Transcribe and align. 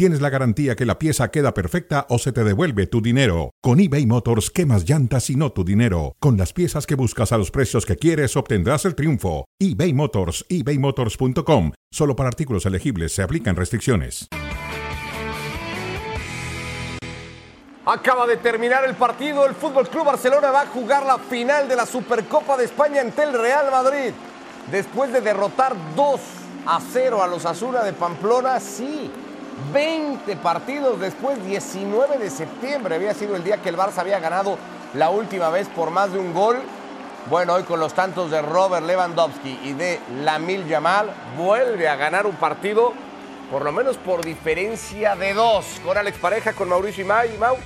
tienes 0.00 0.22
la 0.22 0.30
garantía 0.30 0.76
que 0.76 0.86
la 0.86 0.98
pieza 0.98 1.30
queda 1.30 1.52
perfecta 1.52 2.06
o 2.08 2.18
se 2.18 2.32
te 2.32 2.42
devuelve 2.42 2.86
tu 2.86 3.02
dinero. 3.02 3.50
Con 3.60 3.80
eBay 3.80 4.06
Motors 4.06 4.50
quemas 4.50 4.88
llantas 4.88 5.28
y 5.28 5.36
no 5.36 5.52
tu 5.52 5.62
dinero. 5.62 6.16
Con 6.20 6.38
las 6.38 6.54
piezas 6.54 6.86
que 6.86 6.94
buscas 6.94 7.32
a 7.32 7.36
los 7.36 7.50
precios 7.50 7.84
que 7.84 7.96
quieres 7.96 8.34
obtendrás 8.34 8.86
el 8.86 8.94
triunfo. 8.94 9.44
eBay 9.58 9.92
Motors, 9.92 10.46
ebaymotors.com. 10.48 11.72
Solo 11.92 12.16
para 12.16 12.30
artículos 12.30 12.64
elegibles 12.64 13.12
se 13.14 13.22
aplican 13.22 13.56
restricciones. 13.56 14.26
Acaba 17.84 18.26
de 18.26 18.38
terminar 18.38 18.86
el 18.86 18.94
partido. 18.94 19.44
El 19.44 19.54
Fútbol 19.54 19.86
Club 19.86 20.06
Barcelona 20.06 20.50
va 20.50 20.62
a 20.62 20.66
jugar 20.68 21.04
la 21.04 21.18
final 21.18 21.68
de 21.68 21.76
la 21.76 21.84
Supercopa 21.84 22.56
de 22.56 22.64
España 22.64 23.02
ante 23.02 23.22
el 23.22 23.34
Real 23.34 23.70
Madrid. 23.70 24.14
Después 24.72 25.12
de 25.12 25.20
derrotar 25.20 25.76
2 25.94 26.20
a 26.64 26.80
0 26.90 27.22
a 27.22 27.26
los 27.26 27.44
Azura 27.44 27.84
de 27.84 27.92
Pamplona, 27.92 28.58
sí. 28.60 29.10
20 29.72 30.36
partidos 30.36 31.00
después, 31.00 31.44
19 31.44 32.18
de 32.18 32.30
septiembre 32.30 32.94
había 32.94 33.14
sido 33.14 33.36
el 33.36 33.44
día 33.44 33.58
que 33.58 33.68
el 33.68 33.76
Barça 33.76 33.98
había 33.98 34.18
ganado 34.18 34.58
la 34.94 35.10
última 35.10 35.50
vez 35.50 35.68
por 35.68 35.90
más 35.90 36.12
de 36.12 36.18
un 36.18 36.32
gol. 36.32 36.58
Bueno, 37.28 37.54
hoy 37.54 37.62
con 37.64 37.78
los 37.78 37.94
tantos 37.94 38.30
de 38.30 38.42
Robert 38.42 38.86
Lewandowski 38.86 39.60
y 39.62 39.72
de 39.74 40.00
Lamil 40.22 40.66
Yamal, 40.66 41.12
vuelve 41.36 41.88
a 41.88 41.96
ganar 41.96 42.26
un 42.26 42.36
partido, 42.36 42.92
por 43.50 43.62
lo 43.62 43.72
menos 43.72 43.98
por 43.98 44.24
diferencia 44.24 45.14
de 45.16 45.34
dos, 45.34 45.80
con 45.84 45.96
Alex 45.96 46.18
Pareja, 46.18 46.52
con 46.54 46.68
Mauricio 46.68 47.04
y 47.04 47.38
Mau. 47.38 47.56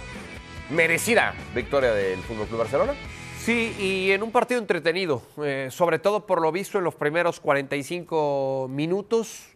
Merecida 0.71 1.35
victoria 1.55 1.93
del 1.93 2.19
Fútbol 2.21 2.47
Club 2.47 2.61
Barcelona. 2.61 2.95
Sí, 3.39 3.77
y 3.79 4.11
en 4.13 4.23
un 4.23 4.33
partido 4.33 4.59
entretenido, 4.59 5.23
eh, 5.43 5.69
sobre 5.71 5.99
todo 5.99 6.27
por 6.27 6.41
lo 6.41 6.51
visto 6.51 6.79
en 6.79 6.85
los 6.85 6.95
primeros 6.95 7.41
45 7.41 8.69
minutos. 8.71 9.51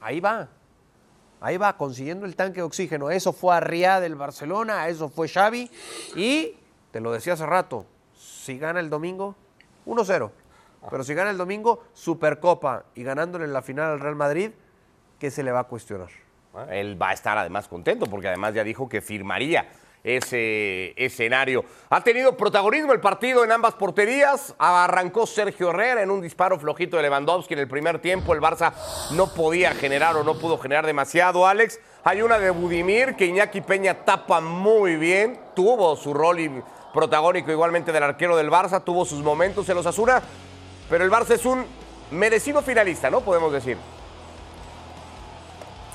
Ahí 0.00 0.20
va, 0.20 0.48
ahí 1.40 1.56
va, 1.56 1.76
consiguiendo 1.76 2.26
el 2.26 2.36
tanque 2.36 2.56
de 2.56 2.62
oxígeno. 2.62 3.10
Eso 3.10 3.32
fue 3.32 3.54
Arriá 3.54 4.00
del 4.00 4.14
Barcelona, 4.14 4.88
eso 4.88 5.08
fue 5.08 5.28
Xavi. 5.28 5.70
Y, 6.16 6.56
te 6.90 7.00
lo 7.00 7.12
decía 7.12 7.34
hace 7.34 7.46
rato, 7.46 7.86
si 8.16 8.58
gana 8.58 8.80
el 8.80 8.90
domingo, 8.90 9.34
1-0. 9.86 10.30
Pero 10.90 11.04
si 11.04 11.14
gana 11.14 11.30
el 11.30 11.36
domingo, 11.36 11.84
Supercopa 11.92 12.84
y 12.94 13.02
ganándole 13.02 13.44
en 13.44 13.52
la 13.52 13.62
final 13.62 13.92
al 13.92 14.00
Real 14.00 14.16
Madrid, 14.16 14.50
¿qué 15.18 15.30
se 15.30 15.42
le 15.42 15.52
va 15.52 15.60
a 15.60 15.64
cuestionar? 15.64 16.08
Él 16.70 17.00
va 17.00 17.10
a 17.10 17.12
estar 17.12 17.38
además 17.38 17.68
contento 17.68 18.06
porque 18.06 18.28
además 18.28 18.54
ya 18.54 18.64
dijo 18.64 18.88
que 18.88 19.00
firmaría 19.00 19.68
ese 20.02 20.94
escenario. 20.96 21.64
Ha 21.90 22.02
tenido 22.02 22.36
protagonismo 22.36 22.92
el 22.92 23.00
partido 23.00 23.44
en 23.44 23.52
ambas 23.52 23.74
porterías. 23.74 24.54
Arrancó 24.58 25.26
Sergio 25.26 25.70
Herrera 25.70 26.02
en 26.02 26.10
un 26.10 26.20
disparo 26.20 26.58
flojito 26.58 26.96
de 26.96 27.02
Lewandowski 27.04 27.54
en 27.54 27.60
el 27.60 27.68
primer 27.68 28.00
tiempo. 28.00 28.32
El 28.32 28.40
Barça 28.40 28.72
no 29.12 29.32
podía 29.34 29.72
generar 29.74 30.16
o 30.16 30.24
no 30.24 30.38
pudo 30.38 30.58
generar 30.58 30.86
demasiado, 30.86 31.46
Alex. 31.46 31.80
Hay 32.04 32.22
una 32.22 32.38
de 32.38 32.50
Budimir 32.50 33.14
que 33.16 33.26
Iñaki 33.26 33.60
Peña 33.60 34.04
tapa 34.04 34.40
muy 34.40 34.96
bien. 34.96 35.38
Tuvo 35.54 35.96
su 35.96 36.14
rol 36.14 36.64
protagónico 36.94 37.50
igualmente 37.50 37.92
del 37.92 38.02
arquero 38.02 38.36
del 38.36 38.50
Barça. 38.50 38.82
Tuvo 38.82 39.04
sus 39.04 39.22
momentos 39.22 39.68
en 39.68 39.76
los 39.76 39.86
Asuna. 39.86 40.22
Pero 40.88 41.04
el 41.04 41.10
Barça 41.10 41.32
es 41.32 41.44
un 41.44 41.64
merecido 42.10 42.62
finalista, 42.62 43.10
¿no? 43.10 43.20
Podemos 43.20 43.52
decir. 43.52 43.76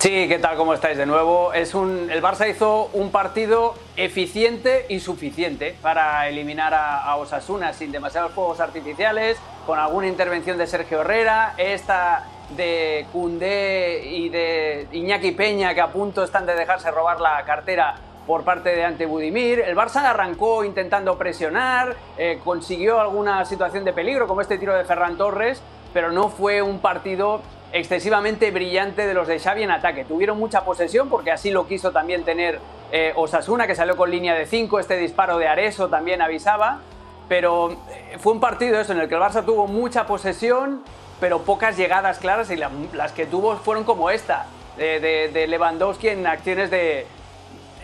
Sí, 0.05 0.27
¿qué 0.27 0.37
tal? 0.37 0.55
¿Cómo 0.55 0.75
estáis 0.75 0.99
de 0.99 1.07
nuevo? 1.07 1.51
Es 1.51 1.73
un, 1.73 2.11
el 2.11 2.21
Barça 2.21 2.47
hizo 2.47 2.91
un 2.93 3.09
partido 3.09 3.73
eficiente 3.95 4.85
y 4.87 4.99
suficiente 4.99 5.75
para 5.81 6.29
eliminar 6.29 6.75
a, 6.75 7.15
Osasuna 7.15 7.73
sin 7.73 7.91
demasiados 7.91 8.31
fuegos 8.33 8.59
artificiales, 8.59 9.39
con 9.65 9.79
alguna 9.79 10.05
intervención 10.05 10.59
de 10.59 10.67
Sergio 10.67 11.01
Herrera, 11.01 11.55
esta 11.57 12.27
de 12.55 13.07
Cundé 13.11 14.03
y 14.05 14.29
de 14.29 14.87
Iñaki 14.91 15.31
Peña 15.31 15.73
que 15.73 15.81
a 15.81 15.87
punto 15.87 16.23
están 16.23 16.45
de 16.45 16.53
dejarse 16.53 16.91
robar 16.91 17.19
la 17.19 17.43
cartera 17.43 17.95
por 18.27 18.43
parte 18.43 18.75
de 18.75 18.83
Ante 18.83 19.07
Budimir. 19.07 19.61
El 19.61 19.75
Barça 19.75 20.03
arrancó 20.03 20.63
intentando 20.63 21.17
presionar, 21.17 21.95
eh, 22.19 22.39
consiguió 22.43 22.99
alguna 22.99 23.43
situación 23.45 23.83
de 23.83 23.91
peligro 23.91 24.27
como 24.27 24.41
este 24.41 24.59
tiro 24.59 24.75
de 24.75 24.85
Ferran 24.85 25.17
Torres, 25.17 25.63
pero 25.95 26.11
no 26.11 26.29
fue 26.29 26.61
un 26.61 26.77
partido 26.77 27.41
excesivamente 27.71 28.51
brillante 28.51 29.05
de 29.05 29.13
los 29.13 29.27
de 29.27 29.39
Xavi 29.39 29.63
en 29.63 29.71
ataque. 29.71 30.05
Tuvieron 30.05 30.37
mucha 30.37 30.63
posesión 30.63 31.09
porque 31.09 31.31
así 31.31 31.51
lo 31.51 31.67
quiso 31.67 31.91
también 31.91 32.23
tener 32.23 32.59
eh, 32.91 33.13
Osasuna, 33.15 33.67
que 33.67 33.75
salió 33.75 33.97
con 33.97 34.11
línea 34.11 34.33
de 34.35 34.45
5, 34.45 34.79
este 34.79 34.97
disparo 34.97 35.37
de 35.37 35.47
Areso 35.47 35.89
también 35.89 36.21
avisaba, 36.21 36.79
pero 37.27 37.71
eh, 37.71 38.17
fue 38.19 38.33
un 38.33 38.39
partido 38.39 38.79
eso 38.79 38.93
en 38.93 38.99
el 38.99 39.09
que 39.09 39.15
el 39.15 39.21
Barça 39.21 39.43
tuvo 39.43 39.67
mucha 39.67 40.05
posesión, 40.05 40.83
pero 41.19 41.41
pocas 41.41 41.77
llegadas 41.77 42.19
claras 42.19 42.49
y 42.51 42.55
la, 42.55 42.69
las 42.93 43.11
que 43.11 43.25
tuvo 43.25 43.55
fueron 43.57 43.83
como 43.83 44.09
esta, 44.09 44.45
de 44.77 45.45
Lewandowski 45.47 46.09
en 46.09 46.27
acciones 46.27 46.69
de 46.69 47.07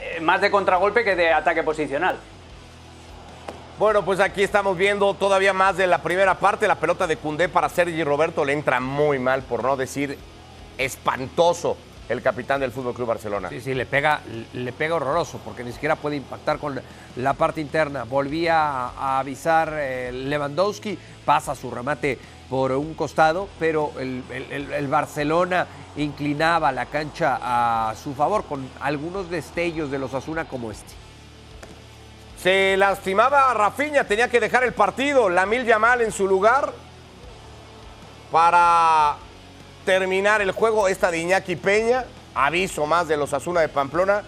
eh, 0.02 0.20
más 0.20 0.42
de 0.42 0.50
contragolpe 0.50 1.04
que 1.04 1.16
de 1.16 1.32
ataque 1.32 1.62
posicional. 1.62 2.18
Bueno, 3.80 4.06
pues 4.06 4.20
aquí 4.20 4.44
estamos 4.44 4.78
viendo 4.78 5.14
todavía 5.16 5.54
más 5.54 5.78
de 5.78 5.88
la 5.88 6.04
primera 6.04 6.38
parte. 6.38 6.68
La 6.68 6.80
pelota 6.80 7.08
de 7.08 7.18
Cundé 7.18 7.50
para 7.50 7.68
Sergi 7.70 8.04
Roberto 8.04 8.46
le 8.46 8.54
entra 8.54 8.80
muy 8.80 9.18
mal, 9.18 9.42
por 9.42 9.64
no 9.64 9.76
decir 9.76 10.18
espantoso, 10.78 11.78
el 12.08 12.22
capitán 12.22 12.60
del 12.60 12.72
Fútbol 12.72 12.94
Club 12.94 13.08
Barcelona. 13.08 13.50
Sí, 13.50 13.60
sí, 13.60 13.74
le 13.74 13.86
pega, 13.86 14.22
le 14.54 14.72
pega 14.72 14.96
horroroso, 14.96 15.40
porque 15.44 15.64
ni 15.64 15.72
siquiera 15.72 15.96
puede 15.96 16.18
impactar 16.18 16.60
con 16.60 16.80
la 17.16 17.34
parte 17.34 17.62
interna. 17.62 18.04
Volvía 18.04 18.88
a, 18.90 19.20
avisar 19.20 19.74
eh, 19.76 20.12
Lewandowski, 20.12 20.98
pasa 21.26 21.56
su 21.56 21.72
remate 21.72 22.20
por 22.50 22.74
un 22.74 22.94
costado, 22.94 23.48
pero 23.60 23.94
el, 23.98 24.24
el, 24.30 24.74
el, 24.74 24.88
Barcelona 24.90 25.66
inclinaba 25.96 26.72
la 26.72 26.86
cancha 26.86 27.40
a 27.42 27.96
su 27.96 28.14
favor 28.14 28.44
con 28.44 28.70
algunos 28.82 29.30
destellos 29.30 29.90
de 29.90 29.98
los 29.98 30.14
Asuna 30.14 30.46
como 30.46 30.70
este. 30.70 31.01
Se 32.42 32.76
lastimaba 32.76 33.52
a 33.52 33.54
Rafinha, 33.54 34.04
tenía 34.04 34.28
que 34.28 34.40
dejar 34.40 34.64
el 34.64 34.74
partido. 34.74 35.30
Lamil 35.30 35.64
Yamal 35.64 36.02
en 36.02 36.12
su 36.12 36.28
lugar 36.28 36.74
para 38.32 39.18
terminar 39.86 40.42
el 40.42 40.52
juego. 40.52 40.88
Esta 40.88 41.12
de 41.12 41.20
Iñaki 41.20 41.56
Peña, 41.56 42.04
aviso 42.34 42.88
más 42.88 43.08
de 43.08 43.16
los 43.16 43.32
Asuna 43.34 43.62
de 43.62 43.70
Pamplona. 43.70 44.24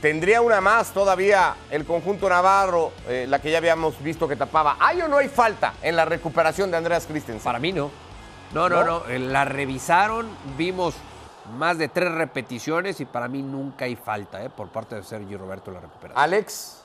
Tendría 0.00 0.42
una 0.42 0.60
más 0.60 0.92
todavía 0.92 1.56
el 1.72 1.84
conjunto 1.84 2.28
Navarro, 2.28 2.92
eh, 3.08 3.26
la 3.28 3.40
que 3.40 3.50
ya 3.50 3.58
habíamos 3.58 4.00
visto 4.00 4.28
que 4.28 4.36
tapaba. 4.36 4.76
¿Hay 4.78 5.02
o 5.02 5.08
no 5.08 5.18
hay 5.18 5.28
falta 5.28 5.74
en 5.82 5.96
la 5.96 6.04
recuperación 6.04 6.70
de 6.70 6.76
Andreas 6.76 7.04
Christensen? 7.06 7.42
Para 7.42 7.58
mí 7.58 7.72
no. 7.72 7.90
No, 8.54 8.68
no, 8.68 8.84
no. 8.84 9.02
no. 9.08 9.18
La 9.18 9.44
revisaron, 9.44 10.28
vimos 10.56 10.94
más 11.58 11.78
de 11.78 11.88
tres 11.88 12.12
repeticiones 12.12 13.00
y 13.00 13.06
para 13.06 13.26
mí 13.26 13.42
nunca 13.42 13.86
hay 13.86 13.96
falta 13.96 14.44
eh, 14.44 14.50
por 14.50 14.68
parte 14.68 14.94
de 14.94 15.02
Sergio 15.02 15.36
Roberto 15.36 15.72
la 15.72 15.80
recuperación. 15.80 16.22
Alex. 16.22 16.80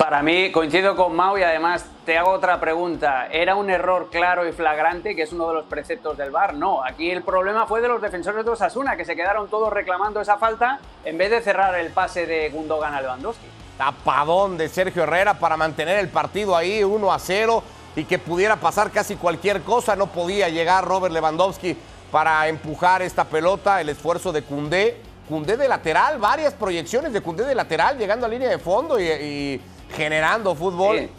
Para 0.00 0.22
mí, 0.22 0.50
coincido 0.50 0.96
con 0.96 1.14
Mau 1.14 1.36
y 1.36 1.42
además 1.42 1.84
te 2.06 2.16
hago 2.16 2.30
otra 2.30 2.58
pregunta. 2.58 3.26
¿Era 3.30 3.54
un 3.54 3.68
error 3.68 4.08
claro 4.10 4.48
y 4.48 4.52
flagrante, 4.52 5.14
que 5.14 5.24
es 5.24 5.32
uno 5.34 5.48
de 5.48 5.52
los 5.52 5.66
preceptos 5.66 6.16
del 6.16 6.30
VAR? 6.30 6.54
No, 6.54 6.82
aquí 6.82 7.10
el 7.10 7.22
problema 7.22 7.66
fue 7.66 7.82
de 7.82 7.88
los 7.88 8.00
defensores 8.00 8.42
de 8.46 8.50
Osasuna, 8.50 8.96
que 8.96 9.04
se 9.04 9.14
quedaron 9.14 9.50
todos 9.50 9.70
reclamando 9.70 10.22
esa 10.22 10.38
falta 10.38 10.80
en 11.04 11.18
vez 11.18 11.30
de 11.30 11.42
cerrar 11.42 11.74
el 11.74 11.90
pase 11.90 12.24
de 12.24 12.48
Gundogan 12.48 12.94
a 12.94 13.02
Lewandowski. 13.02 13.44
Tapadón 13.76 14.56
de 14.56 14.70
Sergio 14.70 15.02
Herrera 15.02 15.34
para 15.34 15.58
mantener 15.58 15.98
el 15.98 16.08
partido 16.08 16.56
ahí 16.56 16.82
1 16.82 17.12
a 17.12 17.18
0 17.18 17.62
y 17.94 18.04
que 18.04 18.18
pudiera 18.18 18.56
pasar 18.56 18.90
casi 18.90 19.16
cualquier 19.16 19.60
cosa. 19.60 19.96
No 19.96 20.06
podía 20.06 20.48
llegar 20.48 20.82
Robert 20.86 21.12
Lewandowski 21.12 21.76
para 22.10 22.48
empujar 22.48 23.02
esta 23.02 23.24
pelota, 23.24 23.82
el 23.82 23.90
esfuerzo 23.90 24.32
de 24.32 24.44
Cundé. 24.44 25.02
Cundé 25.28 25.58
de 25.58 25.68
lateral, 25.68 26.18
varias 26.18 26.54
proyecciones 26.54 27.12
de 27.12 27.20
Cundé 27.20 27.44
de 27.44 27.54
lateral, 27.54 27.98
llegando 27.98 28.24
a 28.24 28.28
línea 28.30 28.48
de 28.48 28.58
fondo 28.58 28.98
y, 28.98 29.04
y 29.04 29.60
generando 29.94 30.54
fútbol. 30.54 30.98
Sí. 30.98 31.10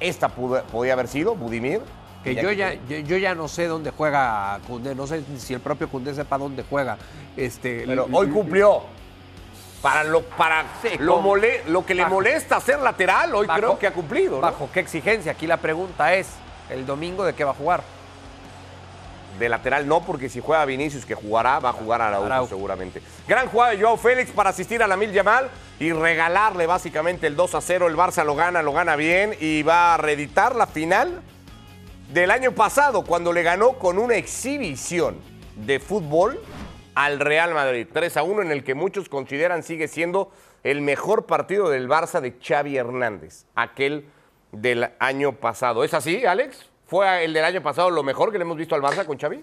Esta 0.00 0.28
pudo, 0.28 0.62
podía 0.64 0.92
haber 0.92 1.08
sido 1.08 1.34
Budimir. 1.34 1.80
Que 2.22 2.34
yo 2.34 2.50
ya, 2.52 2.72
yo, 2.88 2.98
yo, 2.98 3.18
ya 3.18 3.34
no 3.34 3.48
sé 3.48 3.66
dónde 3.66 3.90
juega 3.90 4.58
Cundé, 4.66 4.94
no 4.94 5.06
sé 5.06 5.22
si 5.36 5.52
el 5.52 5.60
propio 5.60 5.90
Cundé 5.90 6.14
sepa 6.14 6.38
dónde 6.38 6.64
juega. 6.68 6.96
Este, 7.36 7.84
Pero 7.86 8.08
hoy 8.12 8.28
cumplió. 8.28 8.82
Para 9.82 10.02
lo, 10.02 10.22
para 10.22 10.64
sí, 10.80 10.88
lo, 10.98 11.20
mole, 11.20 11.62
lo 11.66 11.84
que 11.84 11.92
bajo, 11.94 12.08
le 12.08 12.14
molesta 12.14 12.58
ser 12.58 12.78
lateral, 12.78 13.34
hoy 13.34 13.46
bajo, 13.46 13.60
creo 13.60 13.78
que 13.78 13.86
ha 13.86 13.92
cumplido. 13.92 14.36
¿no? 14.36 14.40
¿Bajo 14.40 14.70
qué 14.72 14.80
exigencia? 14.80 15.32
Aquí 15.32 15.46
la 15.46 15.58
pregunta 15.58 16.14
es, 16.14 16.30
¿el 16.70 16.86
domingo 16.86 17.22
de 17.22 17.34
qué 17.34 17.44
va 17.44 17.50
a 17.50 17.54
jugar? 17.54 17.82
De 19.38 19.48
lateral 19.48 19.86
no, 19.86 20.04
porque 20.04 20.28
si 20.28 20.40
juega 20.40 20.64
Vinicius, 20.64 21.04
que 21.04 21.14
jugará, 21.14 21.58
va 21.58 21.70
a 21.70 21.72
jugar 21.72 22.00
a 22.00 22.08
Araujo, 22.08 22.26
Araujo. 22.26 22.48
seguramente. 22.48 23.02
Gran 23.26 23.48
jugada 23.48 23.72
de 23.72 23.82
Joao 23.82 23.96
Félix 23.96 24.30
para 24.30 24.50
asistir 24.50 24.82
a 24.82 24.86
la 24.86 24.96
Mil 24.96 25.12
Yamal 25.12 25.50
y 25.80 25.92
regalarle 25.92 26.66
básicamente 26.66 27.26
el 27.26 27.36
2 27.36 27.54
a 27.54 27.60
0. 27.60 27.88
El 27.88 27.96
Barça 27.96 28.24
lo 28.24 28.34
gana, 28.34 28.62
lo 28.62 28.72
gana 28.72 28.96
bien 28.96 29.34
y 29.40 29.62
va 29.62 29.94
a 29.94 29.96
reeditar 29.96 30.54
la 30.54 30.66
final 30.66 31.22
del 32.12 32.30
año 32.30 32.52
pasado, 32.52 33.04
cuando 33.04 33.32
le 33.32 33.42
ganó 33.42 33.72
con 33.72 33.98
una 33.98 34.14
exhibición 34.14 35.16
de 35.56 35.80
fútbol 35.80 36.40
al 36.94 37.18
Real 37.18 37.54
Madrid. 37.54 37.88
3 37.92 38.16
a 38.18 38.22
1 38.22 38.42
en 38.42 38.52
el 38.52 38.62
que 38.62 38.74
muchos 38.74 39.08
consideran 39.08 39.62
sigue 39.62 39.88
siendo 39.88 40.30
el 40.62 40.80
mejor 40.80 41.26
partido 41.26 41.68
del 41.68 41.88
Barça 41.88 42.20
de 42.20 42.36
Xavi 42.40 42.76
Hernández, 42.76 43.46
aquel 43.54 44.06
del 44.52 44.90
año 44.98 45.32
pasado. 45.32 45.82
¿Es 45.84 45.92
así, 45.92 46.24
Alex? 46.24 46.70
¿Fue 46.86 47.24
el 47.24 47.32
del 47.32 47.44
año 47.44 47.62
pasado 47.62 47.90
lo 47.90 48.02
mejor 48.02 48.30
que 48.30 48.38
le 48.38 48.42
hemos 48.42 48.56
visto 48.56 48.74
al 48.74 48.82
Barça 48.82 49.06
con 49.06 49.18
Xavi? 49.18 49.42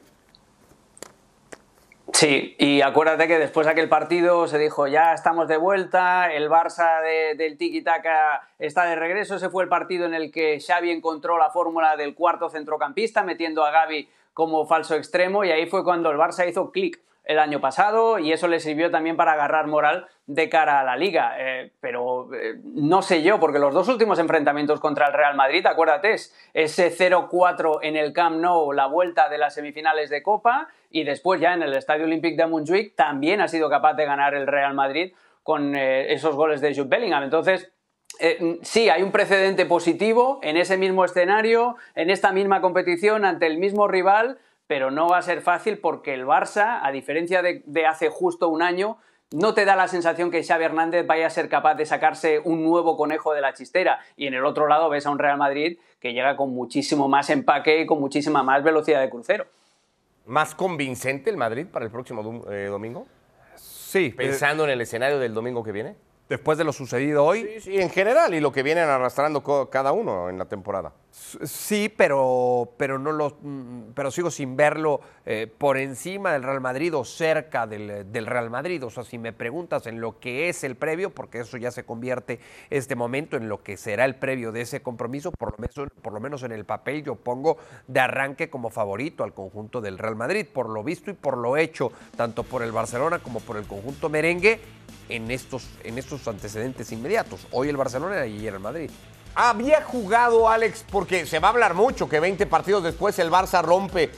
Sí, 2.13 2.55
y 2.59 2.81
acuérdate 2.81 3.27
que 3.27 3.39
después 3.39 3.65
de 3.65 3.71
aquel 3.71 3.89
partido 3.89 4.47
se 4.47 4.59
dijo 4.59 4.85
ya 4.85 5.13
estamos 5.13 5.47
de 5.47 5.57
vuelta, 5.57 6.31
el 6.31 6.49
Barça 6.49 7.01
del 7.35 7.57
tiki-taka 7.57 8.41
está 8.59 8.85
de 8.85 8.95
regreso, 8.95 9.35
ese 9.35 9.49
fue 9.49 9.63
el 9.63 9.69
partido 9.69 10.05
en 10.05 10.13
el 10.13 10.31
que 10.31 10.59
Xavi 10.59 10.91
encontró 10.91 11.37
la 11.37 11.49
fórmula 11.49 11.95
del 11.95 12.13
cuarto 12.13 12.49
centrocampista 12.49 13.23
metiendo 13.23 13.65
a 13.65 13.71
Gaby 13.71 14.07
como 14.33 14.67
falso 14.67 14.95
extremo 14.95 15.43
y 15.43 15.51
ahí 15.51 15.65
fue 15.65 15.83
cuando 15.83 16.11
el 16.11 16.17
Barça 16.17 16.47
hizo 16.47 16.71
clic 16.71 17.01
el 17.23 17.39
año 17.39 17.61
pasado 17.61 18.19
y 18.19 18.31
eso 18.31 18.47
le 18.47 18.59
sirvió 18.59 18.89
también 18.89 19.15
para 19.15 19.33
agarrar 19.33 19.67
moral 19.67 20.07
de 20.25 20.49
cara 20.49 20.79
a 20.79 20.83
la 20.83 20.97
liga. 20.97 21.35
Eh, 21.37 21.71
pero 21.79 22.33
eh, 22.33 22.59
no 22.63 23.01
sé 23.01 23.21
yo, 23.21 23.39
porque 23.39 23.59
los 23.59 23.73
dos 23.73 23.87
últimos 23.87 24.17
enfrentamientos 24.19 24.79
contra 24.79 25.07
el 25.07 25.13
Real 25.13 25.35
Madrid, 25.35 25.65
acuérdate, 25.65 26.15
ese 26.53 26.91
0-4 26.91 27.79
en 27.83 27.95
el 27.95 28.13
Camp 28.13 28.37
Nou, 28.37 28.71
la 28.73 28.87
vuelta 28.87 29.29
de 29.29 29.37
las 29.37 29.53
semifinales 29.53 30.09
de 30.09 30.23
Copa 30.23 30.69
y 30.89 31.03
después 31.03 31.39
ya 31.39 31.53
en 31.53 31.63
el 31.63 31.73
Estadio 31.73 32.05
Olímpic 32.05 32.35
de 32.35 32.47
Montjuic 32.47 32.95
también 32.95 33.41
ha 33.41 33.47
sido 33.47 33.69
capaz 33.69 33.93
de 33.93 34.05
ganar 34.05 34.33
el 34.33 34.47
Real 34.47 34.73
Madrid 34.73 35.13
con 35.43 35.75
eh, 35.75 36.13
esos 36.13 36.35
goles 36.35 36.59
de 36.61 36.73
Jude 36.73 36.89
Bellingham. 36.89 37.23
Entonces, 37.23 37.71
sí, 38.61 38.89
hay 38.89 39.01
un 39.01 39.11
precedente 39.11 39.65
positivo 39.65 40.39
en 40.43 40.57
ese 40.57 40.77
mismo 40.77 41.05
escenario, 41.05 41.77
en 41.95 42.09
esta 42.09 42.31
misma 42.31 42.61
competición, 42.61 43.25
ante 43.25 43.47
el 43.47 43.57
mismo 43.57 43.87
rival, 43.87 44.37
pero 44.71 44.89
no 44.89 45.09
va 45.09 45.17
a 45.17 45.21
ser 45.21 45.41
fácil 45.41 45.79
porque 45.79 46.13
el 46.13 46.25
Barça, 46.25 46.79
a 46.81 46.93
diferencia 46.93 47.41
de, 47.41 47.85
hace 47.85 48.07
justo 48.07 48.47
un 48.47 48.61
año, 48.61 48.99
no 49.31 49.53
te 49.53 49.65
da 49.65 49.75
la 49.75 49.89
sensación 49.89 50.31
que 50.31 50.45
Xavi 50.45 50.63
Hernández 50.63 51.05
vaya 51.05 51.27
a 51.27 51.29
ser 51.29 51.49
capaz 51.49 51.75
de 51.75 51.85
sacarse 51.85 52.39
un 52.39 52.63
nuevo 52.63 52.95
conejo 52.95 53.33
de 53.33 53.41
la 53.41 53.53
chistera. 53.53 53.99
Y 54.15 54.27
en 54.27 54.33
el 54.33 54.45
otro 54.45 54.69
lado 54.69 54.89
ves 54.89 55.05
a 55.05 55.09
un 55.09 55.19
Real 55.19 55.37
Madrid 55.37 55.77
que 55.99 56.13
llega 56.13 56.37
con 56.37 56.51
muchísimo 56.51 57.09
más 57.09 57.29
empaque 57.29 57.81
y 57.81 57.85
con 57.85 57.99
muchísima 57.99 58.43
más 58.43 58.63
velocidad 58.63 59.01
de 59.01 59.09
crucero. 59.09 59.45
¿Más 60.25 60.55
convincente 60.55 61.29
el 61.29 61.35
Madrid 61.35 61.67
para 61.69 61.83
el 61.83 61.91
próximo 61.91 62.41
eh, 62.49 62.67
domingo? 62.69 63.07
Sí. 63.57 64.13
Pensando 64.15 64.63
en 64.63 64.69
el 64.69 64.79
escenario 64.79 65.19
del 65.19 65.33
domingo 65.33 65.65
que 65.65 65.73
viene. 65.73 65.97
Después 66.29 66.57
de 66.57 66.63
lo 66.63 66.71
sucedido 66.71 67.25
hoy. 67.25 67.41
Sí, 67.41 67.59
sí, 67.59 67.81
en 67.81 67.89
general 67.89 68.33
y 68.33 68.39
lo 68.39 68.53
que 68.53 68.63
vienen 68.63 68.87
arrastrando 68.87 69.43
cada 69.69 69.91
uno 69.91 70.29
en 70.29 70.37
la 70.37 70.45
temporada. 70.45 70.93
Sí, 71.11 71.93
pero, 71.95 72.73
pero, 72.77 72.97
no 72.97 73.11
lo, 73.11 73.37
mm, 73.41 73.91
pero 73.93 74.11
sigo 74.11 74.31
sin 74.31 74.55
verlo 74.55 75.01
eh, 75.25 75.51
por 75.57 75.77
encima 75.77 76.31
del 76.31 76.41
Real 76.41 76.61
Madrid 76.61 76.95
o 76.95 77.03
cerca 77.03 77.67
del, 77.67 78.09
del, 78.09 78.25
Real 78.25 78.49
Madrid. 78.49 78.81
O 78.85 78.89
sea, 78.89 79.03
si 79.03 79.17
me 79.17 79.33
preguntas 79.33 79.87
en 79.87 79.99
lo 79.99 80.19
que 80.19 80.47
es 80.47 80.63
el 80.63 80.77
previo, 80.77 81.09
porque 81.09 81.41
eso 81.41 81.57
ya 81.57 81.69
se 81.69 81.83
convierte 81.83 82.39
este 82.69 82.95
momento 82.95 83.35
en 83.35 83.49
lo 83.49 83.61
que 83.61 83.75
será 83.75 84.05
el 84.05 84.15
previo 84.15 84.53
de 84.53 84.61
ese 84.61 84.81
compromiso, 84.81 85.31
por 85.31 85.51
lo 85.51 85.57
menos, 85.57 85.91
por 86.01 86.13
lo 86.13 86.21
menos 86.21 86.43
en 86.43 86.53
el 86.53 86.63
papel 86.63 87.03
yo 87.03 87.15
pongo 87.15 87.57
de 87.87 87.99
arranque 87.99 88.49
como 88.49 88.69
favorito 88.69 89.25
al 89.25 89.33
conjunto 89.33 89.81
del 89.81 89.97
Real 89.97 90.15
Madrid, 90.15 90.45
por 90.51 90.69
lo 90.69 90.81
visto 90.81 91.11
y 91.11 91.13
por 91.13 91.37
lo 91.37 91.57
hecho, 91.57 91.91
tanto 92.15 92.43
por 92.43 92.63
el 92.63 92.71
Barcelona 92.71 93.19
como 93.19 93.41
por 93.41 93.57
el 93.57 93.67
conjunto 93.67 94.07
merengue 94.07 94.61
en 95.09 95.29
estos, 95.29 95.67
en 95.83 95.97
estos 95.97 96.25
antecedentes 96.29 96.89
inmediatos. 96.93 97.47
Hoy 97.51 97.67
el 97.67 97.75
Barcelona 97.75 98.25
y 98.25 98.37
ayer 98.37 98.53
el 98.53 98.61
Madrid. 98.61 98.89
Había 99.35 99.81
jugado 99.83 100.49
Alex, 100.49 100.83
porque 100.91 101.25
se 101.25 101.39
va 101.39 101.47
a 101.49 101.51
hablar 101.51 101.73
mucho 101.73 102.09
que 102.09 102.19
20 102.19 102.45
partidos 102.47 102.83
después 102.83 103.17
el 103.19 103.31
Barça 103.31 103.63
rompe 103.63 104.03
eh, 104.03 104.09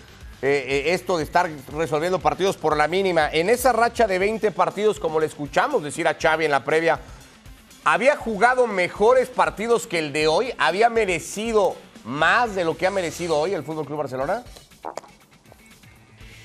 eh, 0.41 0.83
esto 0.87 1.17
de 1.17 1.23
estar 1.23 1.49
resolviendo 1.71 2.19
partidos 2.19 2.57
por 2.57 2.75
la 2.75 2.87
mínima. 2.87 3.29
En 3.31 3.49
esa 3.49 3.71
racha 3.71 4.07
de 4.07 4.19
20 4.19 4.51
partidos, 4.51 4.99
como 4.99 5.19
le 5.19 5.27
escuchamos 5.27 5.83
decir 5.83 6.07
a 6.07 6.17
Xavi 6.19 6.45
en 6.45 6.51
la 6.51 6.63
previa, 6.63 6.99
había 7.85 8.15
jugado 8.15 8.65
mejores 8.65 9.29
partidos 9.29 9.87
que 9.87 9.99
el 9.99 10.13
de 10.13 10.27
hoy, 10.27 10.53
había 10.57 10.89
merecido 10.89 11.75
más 12.03 12.55
de 12.55 12.65
lo 12.65 12.75
que 12.75 12.87
ha 12.87 12.91
merecido 12.91 13.37
hoy 13.37 13.53
el 13.53 13.63
Fútbol 13.63 13.85
Club 13.85 13.99
Barcelona. 13.99 14.43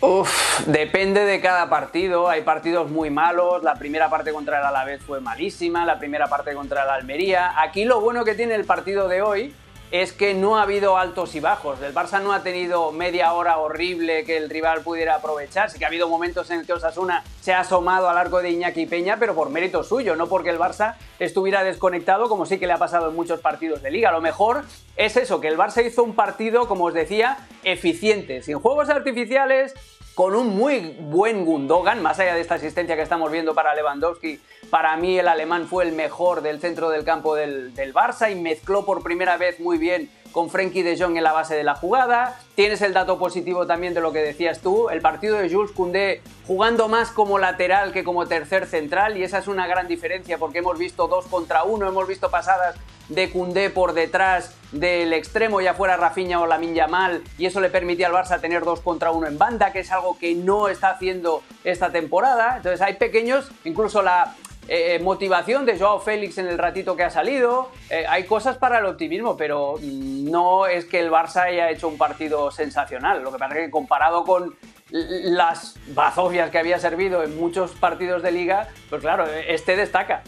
Uf, 0.00 0.66
depende 0.66 1.24
de 1.24 1.40
cada 1.40 1.68
partido. 1.68 2.28
Hay 2.28 2.42
partidos 2.42 2.88
muy 2.88 3.10
malos. 3.10 3.64
La 3.64 3.74
primera 3.74 4.08
parte 4.08 4.32
contra 4.32 4.60
el 4.60 4.64
Alavés 4.64 5.02
fue 5.02 5.20
malísima. 5.20 5.84
La 5.84 5.98
primera 5.98 6.28
parte 6.28 6.54
contra 6.54 6.84
el 6.84 6.90
Almería. 6.90 7.60
Aquí 7.60 7.84
lo 7.84 8.00
bueno 8.00 8.24
que 8.24 8.34
tiene 8.34 8.54
el 8.54 8.64
partido 8.64 9.08
de 9.08 9.22
hoy 9.22 9.54
es 9.90 10.12
que 10.12 10.34
no 10.34 10.58
ha 10.58 10.62
habido 10.62 10.98
altos 10.98 11.34
y 11.34 11.40
bajos. 11.40 11.80
El 11.80 11.94
Barça 11.94 12.22
no 12.22 12.32
ha 12.32 12.42
tenido 12.42 12.92
media 12.92 13.32
hora 13.32 13.58
horrible 13.58 14.24
que 14.24 14.36
el 14.36 14.50
rival 14.50 14.82
pudiera 14.82 15.16
aprovechar. 15.16 15.70
Sí 15.70 15.78
que 15.78 15.84
ha 15.84 15.88
habido 15.88 16.08
momentos 16.08 16.50
en 16.50 16.64
que 16.66 16.72
Osasuna 16.72 17.24
se 17.40 17.54
ha 17.54 17.60
asomado 17.60 18.08
al 18.08 18.18
arco 18.18 18.42
de 18.42 18.50
Iñaki 18.50 18.86
Peña, 18.86 19.16
pero 19.18 19.34
por 19.34 19.50
mérito 19.50 19.82
suyo, 19.82 20.16
no 20.16 20.28
porque 20.28 20.50
el 20.50 20.58
Barça 20.58 20.96
estuviera 21.18 21.64
desconectado, 21.64 22.28
como 22.28 22.44
sí 22.44 22.58
que 22.58 22.66
le 22.66 22.74
ha 22.74 22.78
pasado 22.78 23.08
en 23.08 23.16
muchos 23.16 23.40
partidos 23.40 23.82
de 23.82 23.90
liga. 23.90 24.10
A 24.10 24.12
lo 24.12 24.20
mejor 24.20 24.64
es 24.96 25.16
eso, 25.16 25.40
que 25.40 25.48
el 25.48 25.56
Barça 25.56 25.84
hizo 25.84 26.02
un 26.02 26.14
partido, 26.14 26.68
como 26.68 26.86
os 26.86 26.94
decía, 26.94 27.38
eficiente, 27.64 28.42
sin 28.42 28.58
juegos 28.58 28.90
artificiales, 28.90 29.74
con 30.18 30.34
un 30.34 30.56
muy 30.56 30.96
buen 30.98 31.44
Gundogan, 31.44 32.02
más 32.02 32.18
allá 32.18 32.34
de 32.34 32.40
esta 32.40 32.56
asistencia 32.56 32.96
que 32.96 33.02
estamos 33.02 33.30
viendo 33.30 33.54
para 33.54 33.72
Lewandowski, 33.76 34.40
para 34.68 34.96
mí 34.96 35.16
el 35.16 35.28
alemán 35.28 35.68
fue 35.68 35.84
el 35.84 35.92
mejor 35.92 36.42
del 36.42 36.60
centro 36.60 36.90
del 36.90 37.04
campo 37.04 37.36
del, 37.36 37.72
del 37.72 37.94
Barça 37.94 38.28
y 38.28 38.34
mezcló 38.34 38.84
por 38.84 39.04
primera 39.04 39.36
vez 39.36 39.60
muy 39.60 39.78
bien 39.78 40.10
con 40.32 40.50
Frenkie 40.50 40.82
de 40.82 40.98
Jong 40.98 41.16
en 41.16 41.22
la 41.22 41.32
base 41.32 41.54
de 41.54 41.62
la 41.62 41.76
jugada. 41.76 42.40
Tienes 42.56 42.82
el 42.82 42.94
dato 42.94 43.16
positivo 43.16 43.68
también 43.68 43.94
de 43.94 44.00
lo 44.00 44.10
que 44.10 44.18
decías 44.18 44.58
tú, 44.58 44.90
el 44.90 45.00
partido 45.00 45.36
de 45.36 45.48
Jules 45.48 45.70
Koundé 45.70 46.20
jugando 46.48 46.88
más 46.88 47.12
como 47.12 47.38
lateral 47.38 47.92
que 47.92 48.02
como 48.02 48.26
tercer 48.26 48.66
central 48.66 49.16
y 49.18 49.22
esa 49.22 49.38
es 49.38 49.46
una 49.46 49.68
gran 49.68 49.86
diferencia 49.86 50.36
porque 50.36 50.58
hemos 50.58 50.80
visto 50.80 51.06
dos 51.06 51.28
contra 51.28 51.62
uno, 51.62 51.86
hemos 51.86 52.08
visto 52.08 52.28
pasadas 52.28 52.74
de 53.08 53.30
Cundé 53.30 53.70
por 53.70 53.92
detrás 53.94 54.54
del 54.72 55.12
extremo, 55.12 55.60
ya 55.60 55.74
fuera 55.74 55.96
Rafinha 55.96 56.40
o 56.40 56.46
Lamin 56.46 56.74
Yamal, 56.74 57.22
y 57.38 57.46
eso 57.46 57.60
le 57.60 57.70
permitía 57.70 58.08
al 58.08 58.12
Barça 58.12 58.40
tener 58.40 58.64
dos 58.64 58.80
contra 58.80 59.10
uno 59.10 59.26
en 59.26 59.38
banda, 59.38 59.72
que 59.72 59.80
es 59.80 59.90
algo 59.90 60.18
que 60.18 60.34
no 60.34 60.68
está 60.68 60.90
haciendo 60.90 61.42
esta 61.64 61.90
temporada. 61.90 62.56
Entonces 62.58 62.80
hay 62.82 62.94
pequeños, 62.94 63.50
incluso 63.64 64.02
la 64.02 64.34
eh, 64.68 64.98
motivación 64.98 65.64
de 65.64 65.78
Joao 65.78 66.00
Félix 66.00 66.36
en 66.36 66.46
el 66.46 66.58
ratito 66.58 66.94
que 66.96 67.02
ha 67.02 67.10
salido, 67.10 67.70
eh, 67.88 68.04
hay 68.06 68.24
cosas 68.24 68.58
para 68.58 68.78
el 68.78 68.84
optimismo, 68.84 69.36
pero 69.38 69.76
no 69.80 70.66
es 70.66 70.84
que 70.84 71.00
el 71.00 71.10
Barça 71.10 71.44
haya 71.44 71.70
hecho 71.70 71.88
un 71.88 71.96
partido 71.96 72.50
sensacional. 72.50 73.22
Lo 73.22 73.32
que 73.32 73.38
pasa 73.38 73.54
es 73.54 73.64
que 73.64 73.70
comparado 73.70 74.24
con 74.24 74.54
las 74.90 75.76
bazofias 75.88 76.50
que 76.50 76.58
había 76.58 76.78
servido 76.78 77.22
en 77.22 77.38
muchos 77.38 77.72
partidos 77.72 78.22
de 78.22 78.32
liga, 78.32 78.68
pues 78.90 79.00
claro, 79.00 79.26
este 79.26 79.76
destaca. 79.76 80.22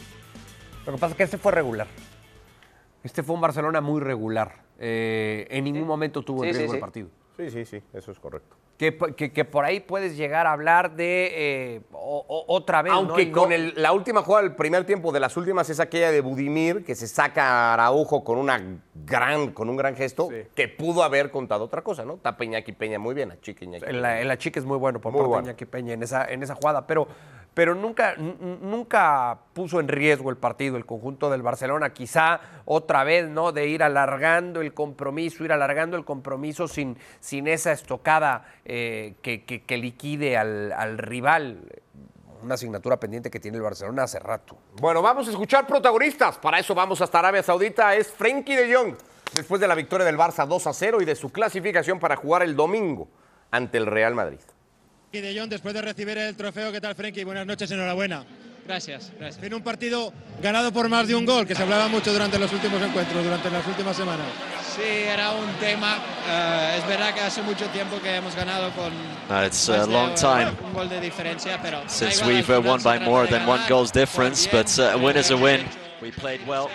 Lo 0.86 0.92
que 0.92 0.98
pasa 0.98 1.12
es 1.12 1.16
que 1.16 1.22
este 1.24 1.38
fue 1.38 1.52
regular. 1.52 1.86
Este 3.02 3.22
fue 3.22 3.34
un 3.34 3.40
Barcelona 3.40 3.80
muy 3.80 4.00
regular. 4.00 4.62
Eh, 4.78 5.46
en 5.50 5.64
ningún 5.64 5.86
momento 5.86 6.22
tuvo 6.22 6.44
el 6.44 6.54
riesgo 6.54 6.72
del 6.72 6.80
partido. 6.80 7.08
Sí, 7.36 7.50
sí, 7.50 7.64
sí, 7.64 7.82
eso 7.94 8.12
es 8.12 8.18
correcto. 8.18 8.56
Que, 8.76 8.96
que, 8.96 9.44
por 9.44 9.66
ahí 9.66 9.80
puedes 9.80 10.16
llegar 10.16 10.46
a 10.46 10.52
hablar 10.52 10.96
de 10.96 11.32
eh, 11.34 11.80
otra 11.92 12.80
vez. 12.80 12.90
Aunque 12.94 13.30
con 13.30 13.50
la 13.74 13.92
última 13.92 14.22
jugada 14.22 14.44
del 14.44 14.56
primer 14.56 14.86
tiempo 14.86 15.12
de 15.12 15.20
las 15.20 15.36
últimas 15.36 15.68
es 15.68 15.80
aquella 15.80 16.10
de 16.10 16.22
Budimir, 16.22 16.82
que 16.82 16.94
se 16.94 17.06
saca 17.06 17.44
a 17.44 17.74
Araujo 17.74 18.24
con, 18.24 18.38
una 18.38 18.58
gran, 18.94 19.52
con 19.52 19.68
un 19.68 19.76
gran 19.76 19.96
gesto, 19.96 20.30
que 20.54 20.68
pudo 20.68 21.02
haber 21.02 21.30
contado 21.30 21.64
otra 21.64 21.82
cosa, 21.82 22.06
¿no? 22.06 22.14
Está 22.14 22.38
Peña 22.38 22.64
Peña 22.78 22.98
muy 22.98 23.14
bien, 23.14 23.32
a 23.32 23.34
Iñaki. 23.34 23.84
En 23.86 24.00
la, 24.00 24.24
la 24.24 24.38
Chica 24.38 24.58
es 24.58 24.64
muy 24.64 24.78
bueno 24.78 24.98
por 24.98 25.12
muy 25.12 25.42
Peña 25.42 25.54
Peña 25.54 25.92
en 25.92 26.02
esa, 26.02 26.24
en 26.24 26.42
esa 26.42 26.54
jugada, 26.54 26.86
pero 26.86 27.06
pero 27.54 27.74
nunca, 27.74 28.14
nunca 28.16 29.38
puso 29.52 29.80
en 29.80 29.88
riesgo 29.88 30.30
el 30.30 30.36
partido, 30.36 30.76
el 30.76 30.86
conjunto 30.86 31.30
del 31.30 31.42
Barcelona. 31.42 31.92
Quizá 31.92 32.40
otra 32.64 33.04
vez, 33.04 33.28
¿no? 33.28 33.52
De 33.52 33.66
ir 33.66 33.82
alargando 33.82 34.60
el 34.60 34.72
compromiso, 34.72 35.44
ir 35.44 35.52
alargando 35.52 35.96
el 35.96 36.04
compromiso 36.04 36.68
sin, 36.68 36.96
sin 37.20 37.48
esa 37.48 37.72
estocada 37.72 38.46
eh, 38.64 39.14
que, 39.22 39.76
liquide 39.76 40.36
al, 40.36 40.72
al 40.72 40.98
rival 40.98 41.66
una 42.42 42.54
asignatura 42.54 42.98
pendiente 42.98 43.30
que 43.30 43.38
tiene 43.38 43.58
el 43.58 43.62
Barcelona 43.62 44.04
hace 44.04 44.18
rato. 44.18 44.56
Bueno, 44.80 45.02
vamos 45.02 45.28
a 45.28 45.30
escuchar 45.30 45.66
protagonistas. 45.66 46.38
Para 46.38 46.58
eso 46.58 46.74
vamos 46.74 47.00
hasta 47.00 47.18
Arabia 47.18 47.42
Saudita. 47.42 47.94
Es 47.94 48.10
Frenkie 48.10 48.56
de 48.56 48.74
Jong, 48.74 48.94
después 49.34 49.60
de 49.60 49.68
la 49.68 49.74
victoria 49.74 50.06
del 50.06 50.16
Barça 50.16 50.46
2 50.46 50.66
a 50.66 50.72
0 50.72 51.02
y 51.02 51.04
de 51.04 51.14
su 51.16 51.30
clasificación 51.30 51.98
para 51.98 52.16
jugar 52.16 52.42
el 52.42 52.56
domingo 52.56 53.08
ante 53.50 53.78
el 53.78 53.86
Real 53.86 54.14
Madrid. 54.14 54.40
Y 55.12 55.20
de 55.20 55.36
Jong, 55.36 55.48
después 55.48 55.74
de 55.74 55.82
recibir 55.82 56.16
el 56.18 56.36
trofeo, 56.36 56.70
¿qué 56.70 56.80
tal, 56.80 56.94
Frenkie? 56.94 57.24
Buenas 57.24 57.44
noches, 57.44 57.68
enhorabuena. 57.70 58.24
Gracias, 58.64 59.10
gracias. 59.18 59.42
En 59.42 59.54
un 59.54 59.62
partido 59.62 60.12
ganado 60.40 60.72
por 60.72 60.88
más 60.88 61.08
de 61.08 61.16
un 61.16 61.26
gol, 61.26 61.44
que 61.44 61.56
se 61.56 61.62
hablaba 61.62 61.88
mucho 61.88 62.12
durante 62.12 62.38
los 62.38 62.52
últimos 62.52 62.80
encuentros, 62.80 63.24
durante 63.24 63.50
las 63.50 63.66
últimas 63.66 63.96
semanas. 63.96 64.26
Sí, 64.76 64.82
era 64.84 65.32
un 65.32 65.50
tema. 65.54 65.96
Uh, 65.96 66.78
es 66.78 66.86
verdad 66.86 67.12
que 67.12 67.20
hace 67.22 67.42
mucho 67.42 67.66
tiempo 67.70 68.00
que 68.00 68.14
hemos 68.14 68.36
ganado 68.36 68.70
con 68.70 68.92
uh, 69.36 69.44
it's 69.44 69.68
a 69.68 69.84
long 69.86 70.14
time 70.14 70.52
un 70.64 70.72
gol 70.72 70.88
de 70.88 71.00
diferencia, 71.00 71.58
pero 71.60 71.82
since 71.88 72.24
we've 72.24 72.48
uh, 72.48 72.60
won 72.60 72.80
by 72.80 73.00
more 73.00 73.26
than 73.26 73.48
one 73.48 73.60
goal's 73.68 73.90
difference, 73.90 74.48
but 74.48 74.68
uh, 74.78 74.92
a 74.94 74.96
win 74.96 75.16
is 75.16 75.32
a 75.32 75.36
win. 75.36 75.62
We 76.00 76.12
played 76.12 76.46
well. 76.46 76.68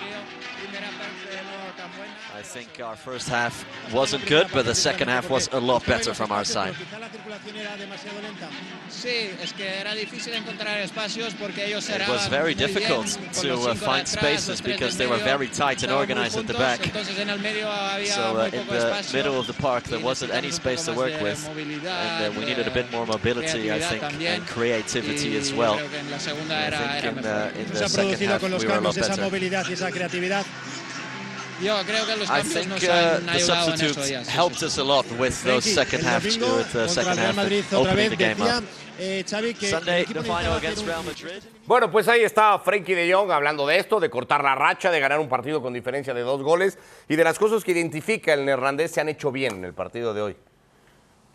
Think 2.55 2.79
our 2.79 2.95
first 2.95 3.27
half 3.27 3.65
wasn't 3.93 4.25
good, 4.27 4.47
but 4.53 4.65
the 4.65 4.74
second 4.74 5.09
half 5.09 5.29
was 5.29 5.50
a 5.51 5.59
lot 5.59 5.85
better 5.85 6.13
from 6.13 6.31
our 6.31 6.45
side. 6.45 6.74
Quizá 6.74 7.00
la 7.00 7.09
circulación 7.09 7.55
era 7.57 7.75
demasiado 7.75 8.21
lenta. 8.21 8.47
Sí, 8.89 9.29
es 9.43 9.51
que 9.51 9.67
era 9.67 9.93
difícil 9.93 10.33
encontrar 10.33 10.79
espacios 10.79 11.33
porque 11.33 11.65
ellos 11.65 11.89
It 11.89 12.07
was 12.07 12.29
very 12.29 12.55
difficult 12.55 13.07
to 13.41 13.55
uh, 13.55 13.75
find 13.75 14.07
spaces 14.07 14.62
because 14.62 14.95
they 14.97 15.05
were 15.05 15.19
very 15.19 15.50
tight 15.50 15.83
and 15.83 15.91
organized 15.91 16.38
at 16.38 16.47
the 16.47 16.53
back. 16.53 16.79
Entonces 16.79 17.19
en 17.19 17.29
el 17.29 17.39
medio 17.39 17.69
había 17.69 18.13
So 18.13 18.38
uh, 18.38 18.45
in 18.45 18.65
the 18.67 19.09
middle 19.12 19.38
of 19.38 19.47
the 19.47 19.57
park, 19.62 19.83
there 19.83 20.00
wasn't 20.00 20.31
any 20.31 20.51
space 20.51 20.85
to 20.85 20.93
work 20.93 21.19
with, 21.21 21.45
and 21.50 21.85
uh, 21.85 22.39
we 22.39 22.45
needed 22.45 22.67
a 22.67 22.71
bit 22.71 22.89
more 22.89 23.05
mobility, 23.05 23.69
I 23.69 23.79
think, 23.79 24.01
and 24.21 24.47
creativity 24.47 25.35
as 25.35 25.53
well. 25.53 25.75
Creo 25.75 25.89
que 25.89 26.00
en 26.00 26.09
la 26.09 26.19
segunda 26.19 26.55
I 26.55 26.71
think 26.71 27.03
in 27.03 27.15
mejor. 27.15 27.51
the, 27.51 27.59
in 27.59 27.67
the 27.67 27.89
second 27.89 28.29
half, 28.29 28.41
we 28.43 28.65
were 28.65 28.77
a 28.77 28.81
lot 28.81 28.95
better. 28.95 30.85
I 32.29 32.41
think 32.41 32.71
uh, 32.71 32.89
han 32.89 33.25
the 33.25 33.31
ayudado 33.31 33.67
en 33.67 33.74
eso 33.74 33.93
substitutes 33.93 34.27
helped 34.29 34.62
us 34.63 34.77
a 34.77 34.83
lot 34.83 35.05
with 35.17 35.33
those 35.43 35.63
second 35.63 36.01
el 36.01 36.05
half, 36.05 36.24
with 36.24 36.39
the 36.39 36.45
contra 36.45 36.88
second 36.89 37.17
half, 37.17 37.74
opening 37.74 38.09
the 38.09 38.15
game 38.15 38.41
up. 38.41 38.63
eh, 39.00 39.24
Sunday, 39.25 40.05
the 40.05 40.24
final 40.24 40.53
against 40.57 40.85
Real 40.85 41.03
Madrid. 41.03 41.43
Bueno, 41.65 41.89
pues 41.91 42.07
ahí 42.07 42.24
está 42.24 42.59
Frenkie 42.59 42.93
de 42.93 43.12
Jong 43.12 43.31
hablando 43.31 43.65
de 43.65 43.77
esto, 43.79 44.00
de 44.00 44.09
cortar 44.09 44.43
la 44.43 44.55
racha, 44.55 44.91
de 44.91 45.00
ganar 45.00 45.19
un 45.19 45.29
partido 45.29 45.62
con 45.62 45.74
diferencia 45.74 46.13
de 46.13 46.21
dos 46.21 46.41
goles 46.43 46.77
y 47.07 47.15
de 47.15 47.24
las 47.24 47.39
cosas 47.39 47.63
que 47.63 47.71
identifica 47.71 48.33
el 48.33 48.45
neerlandés 48.45 48.91
se 48.91 49.01
han 49.01 49.09
hecho 49.09 49.31
bien 49.31 49.55
en 49.55 49.65
el 49.65 49.74
partido 49.74 50.13
de 50.13 50.21
hoy. 50.21 50.35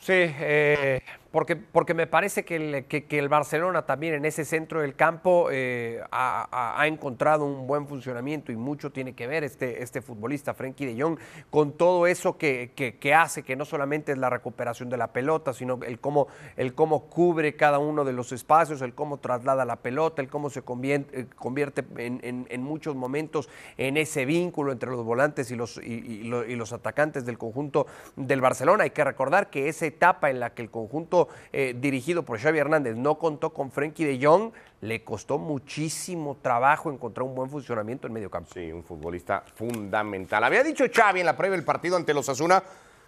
Sí, 0.00 0.12
eh, 0.14 1.02
porque, 1.30 1.54
porque 1.56 1.94
me 1.94 2.06
parece 2.06 2.44
que 2.44 2.56
el, 2.56 2.84
que, 2.86 3.06
el 3.18 3.28
Barcelona 3.28 3.86
también 3.86 4.14
en 4.14 4.24
ese 4.24 4.44
centro 4.44 4.80
del 4.80 4.96
campo 4.96 5.48
eh, 5.52 6.00
ha, 6.10 6.48
ha- 6.80 6.86
encontrado 6.88 7.44
un 7.44 7.66
buen 7.66 7.86
funcionamiento 7.86 8.50
y 8.50 8.56
mucho 8.56 8.90
tiene 8.90 9.14
que 9.14 9.26
ver 9.26 9.44
este, 9.44 9.82
este 9.82 10.02
futbolista, 10.02 10.54
Frenkie 10.54 10.86
de 10.86 11.00
Jong, 11.00 11.18
con 11.50 11.72
todo 11.72 12.06
eso 12.06 12.36
que, 12.36 12.72
que- 12.74 13.14
hace, 13.14 13.42
que 13.42 13.54
no 13.56 13.64
solamente 13.64 14.12
es 14.12 14.18
la 14.18 14.30
recuperación 14.30 14.88
de 14.88 14.96
la 14.96 15.08
pelota, 15.12 15.52
sino 15.52 15.78
el 15.86 16.00
cómo, 16.00 16.28
el 16.56 16.74
cómo 16.74 17.06
cubre 17.06 17.54
cada 17.54 17.78
uno 17.78 18.04
de 18.04 18.12
los 18.12 18.32
espacios, 18.32 18.82
el 18.82 18.94
cómo 18.94 19.18
traslada 19.18 19.64
la 19.64 19.76
pelota, 19.76 20.22
el 20.22 20.28
cómo 20.28 20.48
se 20.50 20.62
convierte, 20.62 21.20
eh, 21.20 21.26
convierte 21.36 21.84
en, 21.96 22.20
en- 22.22 22.46
en 22.50 22.62
muchos 22.62 22.96
momentos 22.96 23.48
en 23.76 23.96
ese 23.96 24.24
vínculo 24.24 24.72
entre 24.72 24.90
los 24.90 25.04
volantes 25.04 25.50
y 25.50 25.56
los, 25.56 25.76
y, 25.78 26.22
y 26.24 26.30
y 26.30 26.56
los 26.56 26.72
atacantes 26.72 27.24
del 27.24 27.38
conjunto 27.38 27.86
del 28.16 28.40
Barcelona. 28.40 28.84
Hay 28.84 28.90
que 28.90 29.04
recordar 29.04 29.50
que 29.50 29.68
esa 29.68 29.86
etapa 29.86 30.30
en 30.30 30.40
la 30.40 30.54
que 30.54 30.62
el 30.62 30.70
conjunto 30.70 31.19
eh, 31.52 31.74
dirigido 31.78 32.24
por 32.24 32.38
Xavi 32.38 32.58
Hernández 32.58 32.96
no 32.96 33.18
contó 33.18 33.50
con 33.50 33.70
Frenkie 33.70 34.04
de 34.04 34.24
Jong, 34.24 34.52
le 34.80 35.04
costó 35.04 35.38
muchísimo 35.38 36.38
trabajo 36.40 36.90
encontrar 36.90 37.26
un 37.26 37.34
buen 37.34 37.50
funcionamiento 37.50 38.06
en 38.06 38.12
medio 38.12 38.30
campo. 38.30 38.50
Sí, 38.52 38.72
un 38.72 38.82
futbolista 38.82 39.44
fundamental. 39.54 40.44
Había 40.44 40.62
dicho 40.62 40.84
Xavi 40.92 41.20
en 41.20 41.26
la 41.26 41.36
previa 41.36 41.56
del 41.56 41.64
partido 41.64 41.96
ante 41.96 42.14
los 42.14 42.28
Asuna 42.28 42.62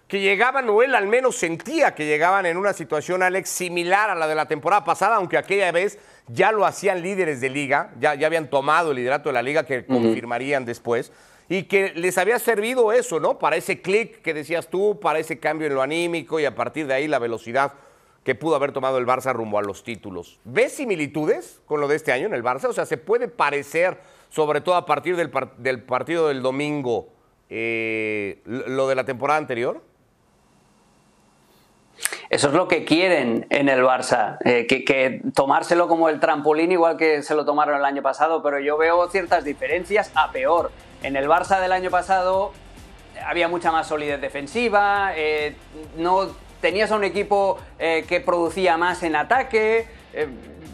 que 0.07 0.19
llegaban, 0.19 0.69
o 0.69 0.83
él 0.83 0.93
al 0.95 1.07
menos 1.07 1.37
sentía 1.37 1.95
que 1.95 2.05
llegaban 2.05 2.45
en 2.45 2.57
una 2.57 2.73
situación, 2.73 3.23
Alex, 3.23 3.49
similar 3.49 4.09
a 4.09 4.15
la 4.15 4.27
de 4.27 4.35
la 4.35 4.47
temporada 4.47 4.83
pasada, 4.83 5.15
aunque 5.15 5.37
aquella 5.37 5.71
vez 5.71 5.97
ya 6.27 6.51
lo 6.51 6.65
hacían 6.65 7.01
líderes 7.01 7.41
de 7.41 7.49
liga, 7.49 7.91
ya, 7.99 8.13
ya 8.13 8.27
habían 8.27 8.49
tomado 8.49 8.91
el 8.91 8.97
liderato 8.97 9.29
de 9.29 9.33
la 9.33 9.41
liga 9.41 9.65
que 9.65 9.85
confirmarían 9.85 10.65
después, 10.65 11.11
y 11.49 11.63
que 11.63 11.93
les 11.95 12.17
había 12.17 12.39
servido 12.39 12.91
eso, 12.91 13.19
¿no? 13.19 13.37
Para 13.39 13.55
ese 13.55 13.81
clic 13.81 14.21
que 14.21 14.33
decías 14.33 14.67
tú, 14.67 14.99
para 14.99 15.19
ese 15.19 15.39
cambio 15.39 15.67
en 15.67 15.75
lo 15.75 15.81
anímico 15.81 16.39
y 16.39 16.45
a 16.45 16.55
partir 16.55 16.87
de 16.87 16.93
ahí 16.93 17.07
la 17.07 17.19
velocidad 17.19 17.73
que 18.23 18.35
pudo 18.35 18.55
haber 18.55 18.71
tomado 18.71 18.97
el 18.97 19.05
Barça 19.05 19.33
rumbo 19.33 19.57
a 19.59 19.61
los 19.61 19.83
títulos. 19.83 20.39
¿Ves 20.45 20.75
similitudes 20.75 21.61
con 21.65 21.81
lo 21.81 21.87
de 21.87 21.97
este 21.97 22.11
año 22.11 22.27
en 22.27 22.33
el 22.33 22.43
Barça? 22.43 22.65
O 22.69 22.73
sea, 22.73 22.85
¿se 22.85 22.97
puede 22.97 23.27
parecer, 23.27 23.99
sobre 24.29 24.61
todo 24.61 24.75
a 24.75 24.85
partir 24.85 25.15
del, 25.15 25.29
par- 25.29 25.55
del 25.57 25.83
partido 25.83 26.29
del 26.29 26.41
domingo, 26.41 27.09
eh, 27.49 28.41
lo 28.45 28.87
de 28.87 28.95
la 28.95 29.03
temporada 29.03 29.39
anterior? 29.39 29.81
Eso 32.29 32.47
es 32.47 32.53
lo 32.53 32.67
que 32.67 32.85
quieren 32.85 33.45
en 33.49 33.69
el 33.69 33.83
Barça, 33.83 34.37
eh, 34.45 34.65
que, 34.67 34.83
que 34.83 35.21
tomárselo 35.35 35.87
como 35.87 36.09
el 36.09 36.19
trampolín 36.19 36.71
igual 36.71 36.97
que 36.97 37.21
se 37.21 37.35
lo 37.35 37.45
tomaron 37.45 37.77
el 37.77 37.85
año 37.85 38.01
pasado, 38.01 38.41
pero 38.41 38.59
yo 38.59 38.77
veo 38.77 39.07
ciertas 39.09 39.43
diferencias 39.43 40.11
a 40.15 40.31
peor. 40.31 40.71
En 41.03 41.15
el 41.15 41.27
Barça 41.27 41.59
del 41.59 41.71
año 41.71 41.91
pasado 41.91 42.53
había 43.25 43.47
mucha 43.47 43.71
más 43.71 43.87
solidez 43.87 44.19
defensiva, 44.19 45.11
eh, 45.15 45.55
no 45.97 46.29
tenías 46.63 46.93
a 46.93 46.95
un 46.95 47.03
equipo 47.03 47.57
eh, 47.77 48.05
que 48.07 48.21
producía 48.21 48.77
más 48.77 49.03
en 49.03 49.17
ataque, 49.17 49.85
eh, 50.13 50.27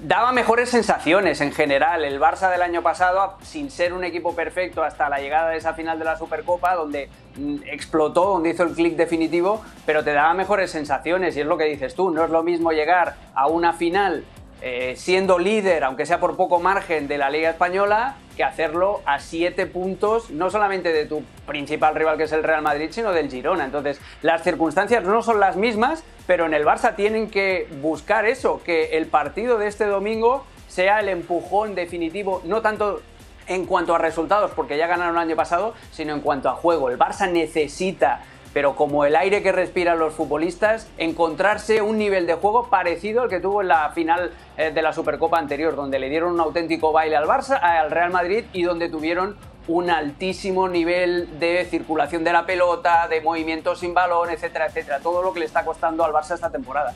daba 0.03 0.31
mejores 0.31 0.69
sensaciones 0.69 1.41
en 1.41 1.51
general. 1.51 2.05
El 2.05 2.22
Barça 2.22 2.51
del 2.51 2.62
año 2.62 2.84
pasado, 2.84 3.38
sin 3.41 3.72
ser 3.72 3.93
un 3.93 4.03
equipo 4.03 4.36
perfecto 4.36 4.84
hasta 4.84 5.10
la 5.10 5.19
llegada 5.19 5.50
de 5.50 5.58
esa 5.58 5.74
final 5.74 5.98
de 5.98 6.05
la 6.05 6.15
Supercopa, 6.15 6.75
donde 6.75 7.10
mm, 7.38 7.63
explotó, 7.65 8.25
donde 8.25 8.51
hizo 8.51 8.62
el 8.62 8.75
clic 8.75 8.96
definitivo, 8.98 9.63
pero 9.88 10.03
te 10.03 10.13
daba 10.13 10.36
mejores 10.36 10.69
sensaciones 10.69 11.36
y 11.36 11.41
es 11.41 11.48
lo 11.48 11.58
que 11.58 11.65
dices 11.65 11.96
tú, 11.96 12.12
no 12.12 12.24
es 12.24 12.29
lo 12.29 12.43
mismo 12.43 12.72
llegar 12.72 13.15
a 13.34 13.48
una 13.48 13.74
final 13.74 14.25
eh, 14.62 14.93
siendo 14.96 15.39
líder, 15.39 15.86
aunque 15.86 16.05
sea 16.05 16.19
por 16.19 16.38
poco 16.38 16.60
margen, 16.60 17.08
de 17.08 17.17
la 17.17 17.31
Liga 17.31 17.50
Española, 17.50 18.15
que 18.39 18.46
hacerlo 18.46 19.01
a 19.05 19.19
siete 19.19 19.65
puntos, 19.65 20.29
no 20.29 20.50
solamente 20.50 20.93
de 20.93 21.05
tu 21.05 21.24
principal 21.46 21.93
rival 21.93 22.15
que 22.15 22.24
es 22.24 22.31
el 22.31 22.41
Real 22.41 22.62
Madrid, 22.62 22.88
sino 22.89 23.12
del 23.12 23.29
Girona. 23.29 23.65
Entonces, 23.65 24.00
las 24.22 24.43
circunstancias 24.43 25.03
no 25.03 25.22
son 25.22 25.41
las 25.41 25.58
mismas, 25.58 26.05
pero 26.25 26.46
en 26.46 26.53
el 26.53 26.65
Barça 26.65 26.96
tienen 26.96 27.29
que 27.29 27.67
buscar 27.81 28.25
eso, 28.25 28.62
que 28.63 28.98
el 28.98 29.08
partido 29.08 29.58
de 29.58 29.67
este 29.67 29.84
domingo 29.84 30.46
sea 30.69 31.01
el 31.01 31.10
empujón 31.10 31.75
definitivo, 31.75 32.41
no 32.46 32.62
tanto 32.62 33.01
en 33.48 33.65
cuanto 33.65 33.93
a 33.93 33.98
resultados, 33.98 34.51
porque 34.55 34.77
ya 34.77 34.88
ganaron 34.88 35.17
el 35.17 35.22
año 35.22 35.36
pasado, 35.36 35.74
sino 35.91 36.13
en 36.13 36.22
cuanto 36.22 36.48
a 36.48 36.53
juego. 36.53 36.89
El 36.89 36.98
Barça 36.98 37.29
necesita 37.29 38.22
pero 38.53 38.75
como 38.75 39.06
el 39.06 39.15
aire 39.15 39.44
que 39.44 39.51
respiran 39.51 40.00
los 40.00 40.13
futbolistas, 40.13 40.88
encontrarse 40.98 41.82
un 41.82 41.98
nivel 41.98 42.25
de 42.27 42.34
juego 42.34 42.70
parecido 42.70 43.22
al 43.22 43.29
que 43.29 43.39
tuvo 43.39 43.62
en 43.62 43.68
la 43.68 43.89
final 43.91 44.32
eh, 44.58 44.72
de 44.72 44.82
la 44.82 44.94
Supercopa 44.94 45.38
anterior, 45.38 45.75
donde 45.75 46.00
le 46.00 46.10
dieron 46.10 46.34
un 46.34 46.39
auténtico 46.39 46.91
baile 46.91 47.15
al 47.15 47.25
Barça, 47.25 47.60
al 47.62 47.91
Real 47.91 48.12
Madrid 48.12 48.46
y 48.53 48.63
donde 48.63 48.89
tuvieron 48.89 49.38
un 49.68 49.91
altísimo 49.91 50.68
nivel 50.68 51.39
de 51.39 51.65
circulación 51.70 52.24
de 52.24 52.34
la 52.34 52.46
pelota, 52.46 53.08
de 53.08 53.22
movimiento 53.22 53.75
sin 53.75 53.94
balón, 53.94 54.32
etcétera, 54.32 54.65
etcétera. 54.65 55.00
Todo 55.00 55.22
lo 55.22 55.32
que 55.32 55.41
le 55.41 55.46
está 55.46 55.63
costando 55.63 56.03
al 56.03 56.12
Barça 56.12 56.34
esta 56.34 56.50
temporada. 56.50 56.94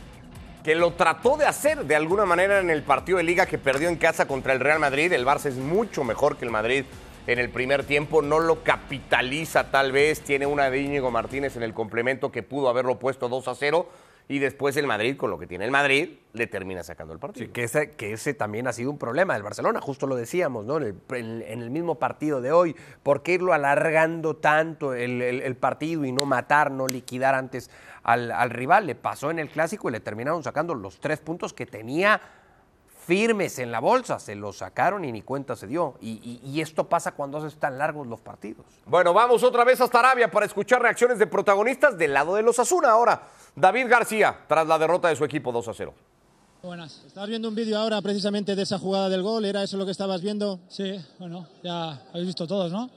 Que 0.63 0.73
lo 0.73 0.91
trató 0.93 1.37
de 1.37 1.45
hacer 1.45 1.85
de 1.85 1.95
alguna 1.95 2.25
manera 2.25 2.59
en 2.59 2.71
el 2.71 2.81
partido 2.81 3.19
de 3.19 3.25
liga 3.25 3.45
que 3.45 3.59
perdió 3.59 3.89
en 3.89 3.97
casa 3.97 4.27
contra 4.27 4.53
el 4.53 4.59
Real 4.59 4.79
Madrid. 4.79 5.13
El 5.13 5.25
Barça 5.25 5.47
es 5.47 5.55
mucho 5.55 6.03
mejor 6.03 6.37
que 6.37 6.45
el 6.45 6.51
Madrid 6.51 6.85
en 7.27 7.39
el 7.39 7.49
primer 7.49 7.83
tiempo, 7.85 8.21
no 8.21 8.39
lo 8.39 8.63
capitaliza 8.63 9.71
tal 9.71 9.91
vez, 9.91 10.21
tiene 10.21 10.45
una 10.45 10.69
de 10.69 10.81
Íñigo 10.81 11.11
Martínez 11.11 11.55
en 11.55 11.63
el 11.63 11.73
complemento 11.73 12.31
que 12.31 12.43
pudo 12.43 12.69
haberlo 12.69 12.99
puesto 12.99 13.29
2 13.29 13.47
a 13.47 13.55
0 13.55 13.87
y 14.27 14.39
después 14.39 14.77
el 14.77 14.87
Madrid, 14.87 15.17
con 15.17 15.29
lo 15.29 15.37
que 15.37 15.47
tiene 15.47 15.65
el 15.65 15.71
Madrid, 15.71 16.17
le 16.31 16.47
termina 16.47 16.81
sacando 16.83 17.13
el 17.13 17.19
partido. 17.19 17.45
Sí, 17.45 17.51
que, 17.51 18.13
ese, 18.13 18.33
también 18.33 18.67
ha 18.67 18.73
sido 18.73 18.89
un 18.89 18.97
problema 18.97 19.33
del 19.33 19.43
Barcelona, 19.43 19.81
justo 19.81 20.07
lo 20.07 20.15
decíamos, 20.15 20.65
¿no? 20.65 20.77
En 20.77 21.41
el, 21.45 21.69
mismo 21.69 21.95
partido 21.95 22.41
de 22.41 22.51
hoy. 22.51 22.75
¿Por 23.03 23.21
qué 23.21 23.33
irlo 23.33 23.53
alargando 23.53 24.35
tanto 24.37 24.93
el 24.93 25.55
partido 25.57 26.05
y 26.05 26.13
no 26.13 26.25
matar, 26.25 26.71
no 26.71 26.87
liquidar 26.87 27.35
antes 27.35 27.69
al, 28.03 28.31
al 28.31 28.49
rival? 28.49 28.87
Le 28.87 28.95
pasó 28.95 29.29
en 29.29 29.39
el 29.39 29.49
clásico 29.49 29.89
y 29.89 29.91
le 29.91 29.99
terminaron 29.99 30.41
sacando 30.41 30.73
los 30.73 30.99
tres 30.99 31.19
puntos 31.19 31.53
que 31.53 31.65
tenía 31.65 32.21
firmes 33.05 33.59
en 33.59 33.71
la 33.71 33.79
bolsa, 33.79 34.19
se 34.19 34.35
los 34.35 34.57
sacaron 34.57 35.03
y 35.05 35.11
ni 35.11 35.21
cuenta 35.21 35.55
se 35.55 35.67
dio. 35.67 35.95
Y, 36.01 36.11
y- 36.43 36.49
y 36.49 36.61
esto 36.61 36.87
pasa 36.89 37.11
cuando 37.13 37.37
haces 37.37 37.55
tan 37.59 37.77
largos 37.77 38.07
los 38.07 38.19
partidos. 38.21 38.65
Bueno, 38.85 39.13
vamos 39.13 39.43
otra 39.43 39.63
vez 39.63 39.79
hasta 39.81 39.99
Arabia 39.99 40.31
para 40.31 40.45
escuchar 40.45 40.81
reacciones 40.81 41.19
de 41.19 41.27
protagonistas 41.27 41.97
del 41.97 42.13
lado 42.13 42.35
de 42.35 42.43
los 42.43 42.57
Asuna. 42.59 42.91
Ahora, 42.91 43.23
David 43.55 43.87
García, 43.89 44.39
tras 44.47 44.65
la 44.67 44.77
derrota 44.79 45.09
de 45.09 45.15
su 45.15 45.25
equipo 45.25 45.51
2 45.51 45.67
a 45.67 45.73
0. 45.73 45.93
Buenas. 46.63 47.03
Estabas 47.05 47.29
viendo 47.29 47.49
un 47.49 47.55
vídeo 47.55 47.77
ahora 47.77 48.01
precisamente 48.01 48.55
de 48.55 48.61
esa 48.63 48.79
jugada 48.79 49.09
del 49.09 49.21
gol, 49.21 49.43
¿era 49.43 49.63
eso 49.63 49.75
lo 49.75 49.83
que 49.85 49.91
estabas 49.91 50.21
viendo? 50.21 50.61
Sí, 50.69 50.97
bueno, 51.19 51.45
ya 51.61 52.01
habéis 52.11 52.27
visto 52.27 52.47
todos, 52.47 52.71
¿no? 52.71 52.89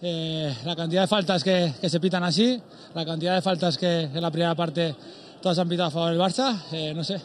Eh, 0.00 0.54
la 0.64 0.74
cantidad 0.74 1.02
de 1.02 1.06
faltas 1.08 1.44
que, 1.44 1.72
que 1.80 1.88
se 1.90 2.00
pitan 2.00 2.24
así, 2.24 2.60
la 2.94 3.04
cantidad 3.04 3.34
de 3.34 3.42
faltas 3.42 3.76
que 3.78 4.00
en 4.04 4.20
la 4.22 4.30
primera 4.30 4.54
parte 4.54 4.94
todas 5.42 5.58
han 5.58 5.68
pitado 5.68 5.88
a 5.88 5.90
favor 5.90 6.10
del 6.10 6.18
Barça, 6.20 6.58
eh, 6.72 6.92
no 6.94 7.04
sé. 7.04 7.20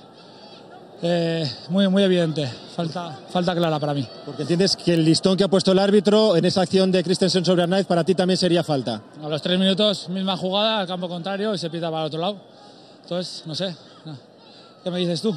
Eh, 1.02 1.50
muy, 1.70 1.88
muy 1.88 2.04
evidente, 2.04 2.46
falta, 2.76 3.18
falta 3.30 3.56
clara 3.56 3.80
para 3.80 3.94
mí. 3.94 4.06
Porque 4.26 4.42
entiendes 4.42 4.76
que 4.76 4.94
el 4.94 5.06
listón 5.06 5.38
que 5.38 5.46
ha 5.46 5.48
puesto 5.48 5.72
el 5.72 5.80
árbitro 5.80 6.36
en 6.36 6.44
esa 6.44 6.62
acción 6.62 6.92
de 6.92 7.04
Christensen 7.04 7.46
sobre 7.46 7.64
Arnaiz 7.64 7.86
para 7.86 8.04
ti 8.04 8.16
también 8.16 8.38
sería 8.38 8.64
falta. 8.64 9.02
A 9.24 9.30
los 9.30 9.42
tres 9.42 9.58
minutos, 9.58 10.10
misma 10.10 10.36
jugada, 10.36 10.82
al 10.82 10.88
campo 10.88 11.08
contrario 11.08 11.54
y 11.54 11.58
se 11.58 11.70
pita 11.70 11.90
para 11.90 12.04
el 12.04 12.08
otro 12.08 12.20
lado. 12.20 12.42
Entonces, 13.04 13.44
no 13.46 13.56
sé, 13.56 13.74
¿qué 14.84 14.92
me 14.92 15.00
dices 15.00 15.22
tú? 15.22 15.34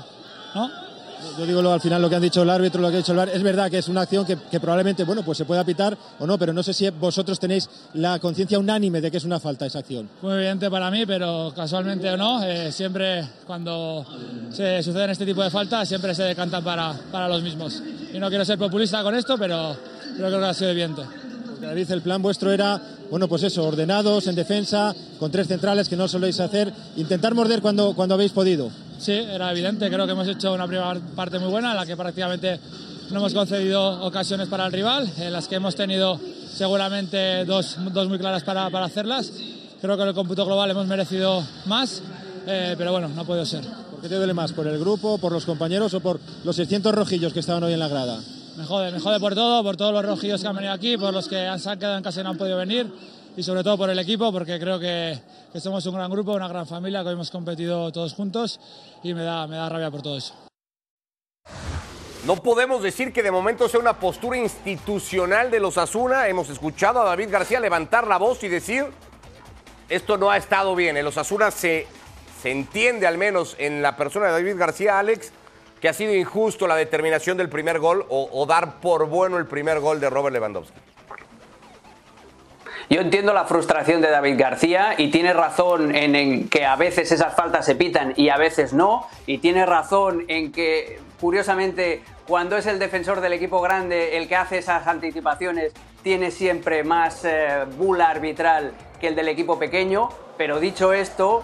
¿No? 0.55 0.92
Yo 1.39 1.47
digo 1.47 1.63
lo, 1.63 1.73
al 1.73 1.81
final 1.81 2.03
lo 2.03 2.09
que 2.09 2.17
han 2.17 2.23
dicho 2.23 2.43
el 2.43 2.51
árbitro, 2.51 2.81
lo 2.81 2.89
que 2.89 2.97
ha 2.97 2.99
dicho 2.99 3.13
el 3.13 3.19
VAR. 3.19 3.29
Es 3.29 3.43
verdad 3.43 3.71
que 3.71 3.79
es 3.79 3.89
una 3.89 4.03
acción 4.03 4.25
que, 4.25 4.37
que 4.51 4.61
probablemente, 4.61 5.05
bueno, 5.05 5.23
pues 5.25 5.39
se 5.39 5.45
pueda 5.45 5.65
pitar 5.65 5.97
o 6.19 6.27
no, 6.27 6.39
pero 6.39 6.53
no 6.53 6.63
sé 6.63 6.73
si 6.73 6.89
vosotros 6.91 7.39
tenéis 7.39 7.69
la 7.95 8.19
conciencia 8.19 8.59
unánime 8.59 9.01
de 9.01 9.11
que 9.11 9.17
es 9.17 9.25
una 9.25 9.41
falta 9.41 9.67
esa 9.67 9.81
acción. 9.81 10.09
Muy 10.21 10.35
evidente 10.35 10.71
para 10.71 10.91
mí, 10.91 11.07
pero 11.07 11.53
casualmente 11.55 12.11
o 12.11 12.17
no, 12.17 12.43
eh, 12.45 12.71
siempre 12.73 13.27
cuando 13.47 14.05
se 14.51 14.83
suceden 14.83 15.11
este 15.11 15.27
tipo 15.27 15.43
de 15.43 15.51
faltas, 15.51 15.89
siempre 15.89 16.15
se 16.15 16.25
decantan 16.25 16.63
para, 16.63 16.93
para 17.11 17.29
los 17.29 17.43
mismos. 17.43 17.83
Y 18.13 18.19
no 18.19 18.29
quiero 18.29 18.45
ser 18.45 18.59
populista 18.59 19.03
con 19.03 19.15
esto, 19.15 19.39
pero, 19.39 19.77
creo 20.17 20.39
que 20.39 20.47
ha 20.47 20.55
sido 20.55 20.71
evidente. 20.71 21.03
David, 21.61 21.91
el 21.93 22.03
plan 22.03 22.21
vuestro 22.21 22.53
era 22.53 22.81
bueno, 23.13 23.29
pues 23.29 23.43
eso, 23.43 23.65
ordenados 23.65 24.27
en 24.27 24.35
defensa, 24.35 24.97
con 25.19 25.31
tres 25.31 25.47
centrales 25.47 25.87
que 25.87 25.97
no 25.97 26.09
soléis 26.09 26.41
hacer, 26.41 26.73
intentar 26.97 27.35
morder 27.35 27.61
cuando, 27.61 27.93
cuando 27.93 28.15
habéis 28.15 28.33
podido. 28.33 28.71
Sí, 28.99 29.13
era 29.13 29.51
evidente, 29.51 29.91
creo 29.91 30.07
que 30.07 30.13
hemos 30.13 30.27
hecho 30.29 30.51
una 30.55 30.67
primera 30.67 30.99
parte 31.15 31.39
muy 31.39 31.51
buena, 31.51 31.73
en 31.73 31.77
la 31.77 31.85
que 31.85 31.95
prácticamente 31.95 32.59
no 33.11 33.19
hemos 33.19 33.35
concedido 33.35 34.03
ocasiones 34.03 34.49
para 34.49 34.65
el 34.65 34.73
rival, 34.73 35.13
en 35.19 35.31
las 35.31 35.47
que 35.47 35.57
hemos 35.57 35.77
tenido 35.77 36.19
seguramente 36.55 37.45
dos, 37.45 37.77
dos 37.93 38.09
muy 38.09 38.19
claras 38.19 38.45
para, 38.45 38.71
para 38.71 38.87
hacerlas. 38.87 39.31
Creo 39.83 39.95
que 39.95 40.03
en 40.05 40.09
el 40.09 40.15
cómputo 40.15 40.47
global 40.47 40.71
hemos 40.71 40.87
merecido 40.87 41.45
más, 41.67 42.01
eh, 42.47 42.77
pero 42.79 42.93
bueno, 42.93 43.09
no 43.09 43.21
ha 43.21 43.25
podido 43.25 43.45
ser. 43.45 43.61
¿Por 43.91 44.01
qué 44.01 44.09
te 44.09 44.15
duele 44.15 44.33
más? 44.33 44.55
¿Por 44.55 44.67
el 44.67 44.79
grupo, 44.79 45.19
por 45.19 45.33
los 45.33 45.45
compañeros 45.45 45.93
o 45.93 46.01
por 46.01 46.19
los 46.45 46.57
600 46.57 46.95
rojillos 46.95 47.35
que 47.35 47.41
estaban 47.41 47.63
hoy 47.63 47.75
en 47.75 47.79
la 47.79 47.89
grada? 47.89 48.21
Me 48.57 48.65
jode, 48.65 48.93
me 48.93 49.01
jode 49.01 49.19
por 49.19 49.35
todo, 49.35 49.63
por 49.63 49.77
todos 49.77 49.93
los 49.93 50.05
rojillos 50.05 50.43
que 50.43 50.49
han 50.49 50.57
venido 50.57 50.73
aquí, 50.73 50.99
por 50.99 51.13
los 51.13 51.29
que 51.29 51.51
se 51.59 51.71
han 51.71 51.79
quedado 51.79 51.97
en 51.97 52.03
casa 52.03 52.21
y 52.21 52.25
no 52.25 52.31
han 52.31 52.39
podido 52.39 52.59
venir 52.59 52.93
y 53.37 53.43
sobre 53.43 53.63
todo 53.63 53.79
por 53.79 53.91
el 53.91 53.99
equipo, 53.99 54.31
porque 54.31 54.59
creo 54.59 54.79
que, 54.79 55.19
que, 55.53 55.61
somos 55.61 55.85
un 55.87 55.95
gran 55.95 56.11
grupo, 56.11 56.33
una 56.33 56.49
gran 56.49 56.67
familia, 56.67 57.03
que 57.03 57.11
hemos 57.11 57.31
competido 57.31 57.91
todos 57.93 58.13
juntos 58.15 58.61
y 59.03 59.15
me 59.15 59.23
da, 59.23 59.47
me 59.47 59.57
da 59.57 59.69
rabia 59.69 59.91
por 59.91 60.03
todo 60.03 60.19
eso. 60.19 60.35
No 62.27 62.37
podemos 62.37 62.83
decir 62.83 63.13
que 63.13 63.23
de 63.23 63.31
momento 63.31 63.69
sea 63.69 63.81
una 63.81 63.99
postura 63.99 64.37
institucional 64.37 65.51
de 65.51 65.59
los 65.59 65.77
Asuna. 65.77 66.29
Hemos 66.29 66.51
escuchado 66.51 67.01
a 67.01 67.05
David 67.05 67.31
García 67.31 67.59
levantar 67.59 68.07
la 68.07 68.19
voz 68.19 68.45
y 68.45 68.49
decir, 68.49 68.87
esto 69.89 70.19
no 70.19 70.31
ha 70.31 70.37
estado 70.37 70.77
bien. 70.77 70.97
En 70.97 71.05
los 71.05 71.19
Asuna 71.19 71.51
se, 71.51 71.87
se 72.41 72.51
entiende 72.51 73.07
al 73.07 73.19
menos 73.19 73.57
en 73.59 73.83
la 73.83 73.97
persona 73.97 74.27
de 74.27 74.33
David 74.33 74.57
García, 74.57 75.01
Alex, 75.01 75.33
que 75.83 75.89
ha 75.89 75.93
sido 75.93 76.15
injusto 76.15 76.69
la 76.69 76.77
determinación 76.77 77.37
del 77.37 77.49
primer 77.49 77.81
gol 77.81 78.07
o, 78.09 78.47
dar 78.47 78.81
por 78.81 79.09
bueno 79.09 79.37
el 79.37 79.47
primer 79.47 79.81
gol 79.81 79.99
de 79.99 80.09
Robert 80.09 80.33
Lewandowski. 80.33 80.79
Yo 82.89 83.01
entiendo 83.01 83.33
la 83.33 83.47
frustración 83.47 84.01
de 84.01 84.09
David 84.09 84.37
García 84.39 84.95
y 84.97 85.11
tiene 85.11 85.33
razón 85.33 85.93
en, 85.93 86.15
en, 86.15 86.49
que 86.49 86.65
a 86.65 86.77
veces 86.77 87.11
esas 87.11 87.35
faltas 87.35 87.67
se 87.67 87.75
pitan 87.75 88.15
y 88.17 88.29
a 88.29 88.37
veces 88.37 88.73
no. 88.73 89.09
Y 89.27 89.39
tiene 89.39 89.67
razón 89.67 90.25
en 90.29 90.53
que, 90.53 91.01
curiosamente, 91.21 92.05
cuando 92.29 92.57
es 92.57 92.67
el 92.67 92.79
defensor 92.79 93.21
del 93.21 93.33
equipo 93.33 93.61
grande 93.61 94.17
el 94.19 94.29
que 94.29 94.37
hace 94.37 94.59
esas 94.59 94.87
anticipaciones, 94.87 95.73
tiene 96.05 96.31
siempre 96.31 96.85
más 96.85 97.25
eh, 97.25 97.65
bula 97.77 98.09
arbitral 98.09 98.73
que 99.01 99.09
el 99.09 99.17
del 99.17 99.27
equipo 99.27 99.59
pequeño. 99.59 100.11
Pero 100.37 100.61
dicho 100.61 100.93
esto, 100.93 101.43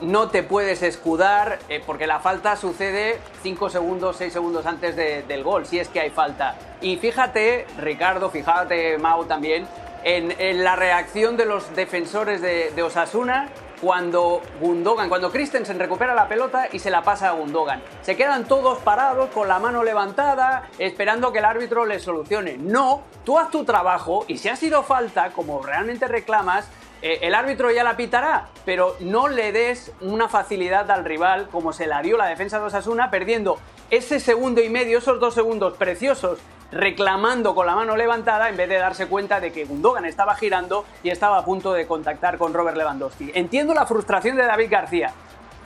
no 0.00 0.28
te 0.28 0.42
puedes 0.42 0.82
escudar 0.82 1.58
eh, 1.68 1.82
porque 1.84 2.06
la 2.06 2.20
falta 2.20 2.56
sucede 2.56 3.18
5 3.42 3.70
segundos, 3.70 4.16
6 4.16 4.32
segundos 4.32 4.66
antes 4.66 4.96
de, 4.96 5.22
del 5.22 5.42
gol, 5.42 5.66
si 5.66 5.78
es 5.78 5.88
que 5.88 6.00
hay 6.00 6.10
falta. 6.10 6.56
Y 6.80 6.96
fíjate, 6.96 7.66
Ricardo, 7.78 8.30
fíjate, 8.30 8.98
Mau 8.98 9.24
también, 9.24 9.66
en, 10.04 10.62
la 10.62 10.76
reacción 10.76 11.36
de 11.36 11.46
los 11.46 11.74
defensores 11.74 12.42
de, 12.42 12.70
de, 12.72 12.82
Osasuna 12.82 13.48
cuando 13.80 14.42
Gundogan, 14.60 15.08
cuando 15.08 15.30
Christensen 15.30 15.78
recupera 15.78 16.14
la 16.14 16.28
pelota 16.28 16.68
y 16.70 16.78
se 16.78 16.90
la 16.90 17.02
pasa 17.02 17.28
a 17.28 17.32
Gundogan. 17.32 17.82
Se 18.02 18.16
quedan 18.16 18.44
todos 18.44 18.78
parados 18.78 19.30
con 19.30 19.48
la 19.48 19.58
mano 19.58 19.82
levantada, 19.82 20.68
esperando 20.78 21.32
que 21.32 21.38
el 21.38 21.44
árbitro 21.44 21.84
les 21.84 22.02
solucione. 22.02 22.56
No, 22.58 23.02
tú 23.24 23.38
haz 23.38 23.50
tu 23.50 23.64
trabajo 23.64 24.24
y 24.28 24.38
si 24.38 24.48
ha 24.48 24.56
sido 24.56 24.82
falta, 24.82 25.30
como 25.30 25.62
realmente 25.62 26.06
reclamas, 26.06 26.68
eh, 27.02 27.18
el 27.22 27.34
árbitro 27.34 27.70
ya 27.70 27.84
la 27.84 27.96
pitará, 27.96 28.48
pero 28.64 28.96
no 29.00 29.28
le 29.28 29.52
des 29.52 29.92
una 30.00 30.28
facilidad 30.28 30.90
al 30.90 31.04
rival 31.04 31.48
como 31.50 31.72
se 31.72 31.86
la 31.86 32.02
dio 32.02 32.16
la 32.16 32.26
defensa 32.26 32.58
de 32.58 32.66
Osasuna, 32.66 33.10
perdiendo 33.10 33.58
ese 33.90 34.20
segundo 34.20 34.62
y 34.62 34.68
medio, 34.68 34.98
esos 34.98 35.20
dos 35.20 35.34
segundos 35.34 35.74
preciosos 35.74 36.38
reclamando 36.72 37.54
con 37.54 37.66
la 37.66 37.74
mano 37.74 37.96
levantada 37.96 38.48
en 38.48 38.56
vez 38.56 38.68
de 38.68 38.78
darse 38.78 39.06
cuenta 39.06 39.38
de 39.38 39.52
que 39.52 39.64
Gundogan 39.64 40.04
estaba 40.06 40.34
girando 40.34 40.84
y 41.02 41.10
estaba 41.10 41.38
a 41.38 41.44
punto 41.44 41.72
de 41.72 41.86
contactar 41.86 42.36
con 42.36 42.52
Robert 42.52 42.76
Lewandowski. 42.76 43.30
Entiendo 43.34 43.74
la 43.74 43.86
frustración 43.86 44.36
de 44.36 44.44
David 44.44 44.70
García, 44.70 45.12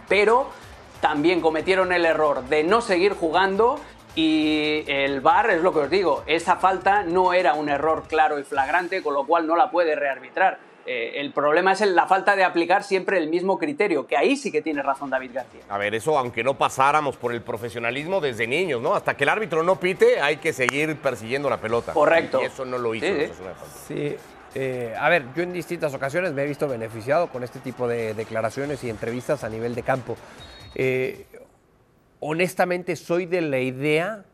pero 0.09 0.51
también 1.01 1.41
cometieron 1.41 1.93
el 1.93 2.05
error 2.05 2.43
de 2.45 2.63
no 2.63 2.81
seguir 2.81 3.15
jugando 3.15 3.81
y 4.15 4.85
el 4.87 5.21
VAR 5.21 5.51
es 5.51 5.63
lo 5.63 5.73
que 5.73 5.81
os 5.81 5.91
digo, 5.91 6.25
esa 6.27 6.57
falta 6.57 7.05
no 7.05 7.33
era 7.33 7.55
un 7.55 7.69
error 7.69 8.03
claro 8.09 8.39
y 8.39 8.45
flagrante, 8.45 9.03
con 9.03 9.15
lo 9.15 9.25
cual 9.27 9.47
no 9.47 9.55
la 9.55 9.71
puede 9.71 9.95
rearbitrar. 9.95 10.59
Eh, 10.91 11.21
el 11.21 11.35
problema 11.35 11.73
es 11.73 11.83
la 11.83 12.07
falta 12.07 12.35
de 12.35 12.45
aplicar 12.45 12.83
siempre 12.83 13.19
el 13.19 13.29
mismo 13.29 13.59
criterio, 13.59 14.07
que 14.07 14.17
ahí 14.17 14.39
sí 14.39 14.51
que 14.51 14.63
tiene 14.63 14.83
razón 14.83 15.11
David 15.11 15.33
García. 15.35 15.61
A 15.69 15.77
ver, 15.77 15.95
eso 15.95 16.19
aunque 16.19 16.43
no 16.43 16.57
pasáramos 16.57 17.19
por 17.19 17.35
el 17.35 17.43
profesionalismo 17.43 18.23
desde 18.23 18.47
niños, 18.47 18.81
¿no? 18.81 18.95
Hasta 18.95 19.15
que 19.15 19.25
el 19.25 19.29
árbitro 19.29 19.63
no 19.63 19.79
pite, 19.79 20.23
hay 20.23 20.39
que 20.39 20.55
seguir 20.55 20.97
persiguiendo 20.97 21.51
la 21.51 21.59
pelota. 21.59 21.93
Correcto. 21.93 22.41
Y 22.41 22.47
eso 22.47 22.65
no 22.65 22.79
lo 22.79 22.95
hizo. 22.95 23.07
Sí, 23.07 23.29
sí. 23.87 24.17
Eh, 24.55 24.95
a 24.99 25.11
ver, 25.11 25.27
yo 25.37 25.43
en 25.43 25.53
distintas 25.53 25.93
ocasiones 25.93 26.33
me 26.33 26.45
he 26.45 26.47
visto 26.47 26.67
beneficiado 26.67 27.27
con 27.27 27.45
este 27.45 27.59
tipo 27.59 27.87
de 27.87 28.15
declaraciones 28.15 28.83
y 28.83 28.89
entrevistas 28.89 29.45
a 29.45 29.51
nivel 29.51 29.75
de 29.75 29.83
campo. 29.83 30.17
Eh, 30.75 31.27
honestamente, 32.21 32.97
soy 32.97 33.27
de 33.27 33.43
la 33.43 33.61
idea 33.61 34.25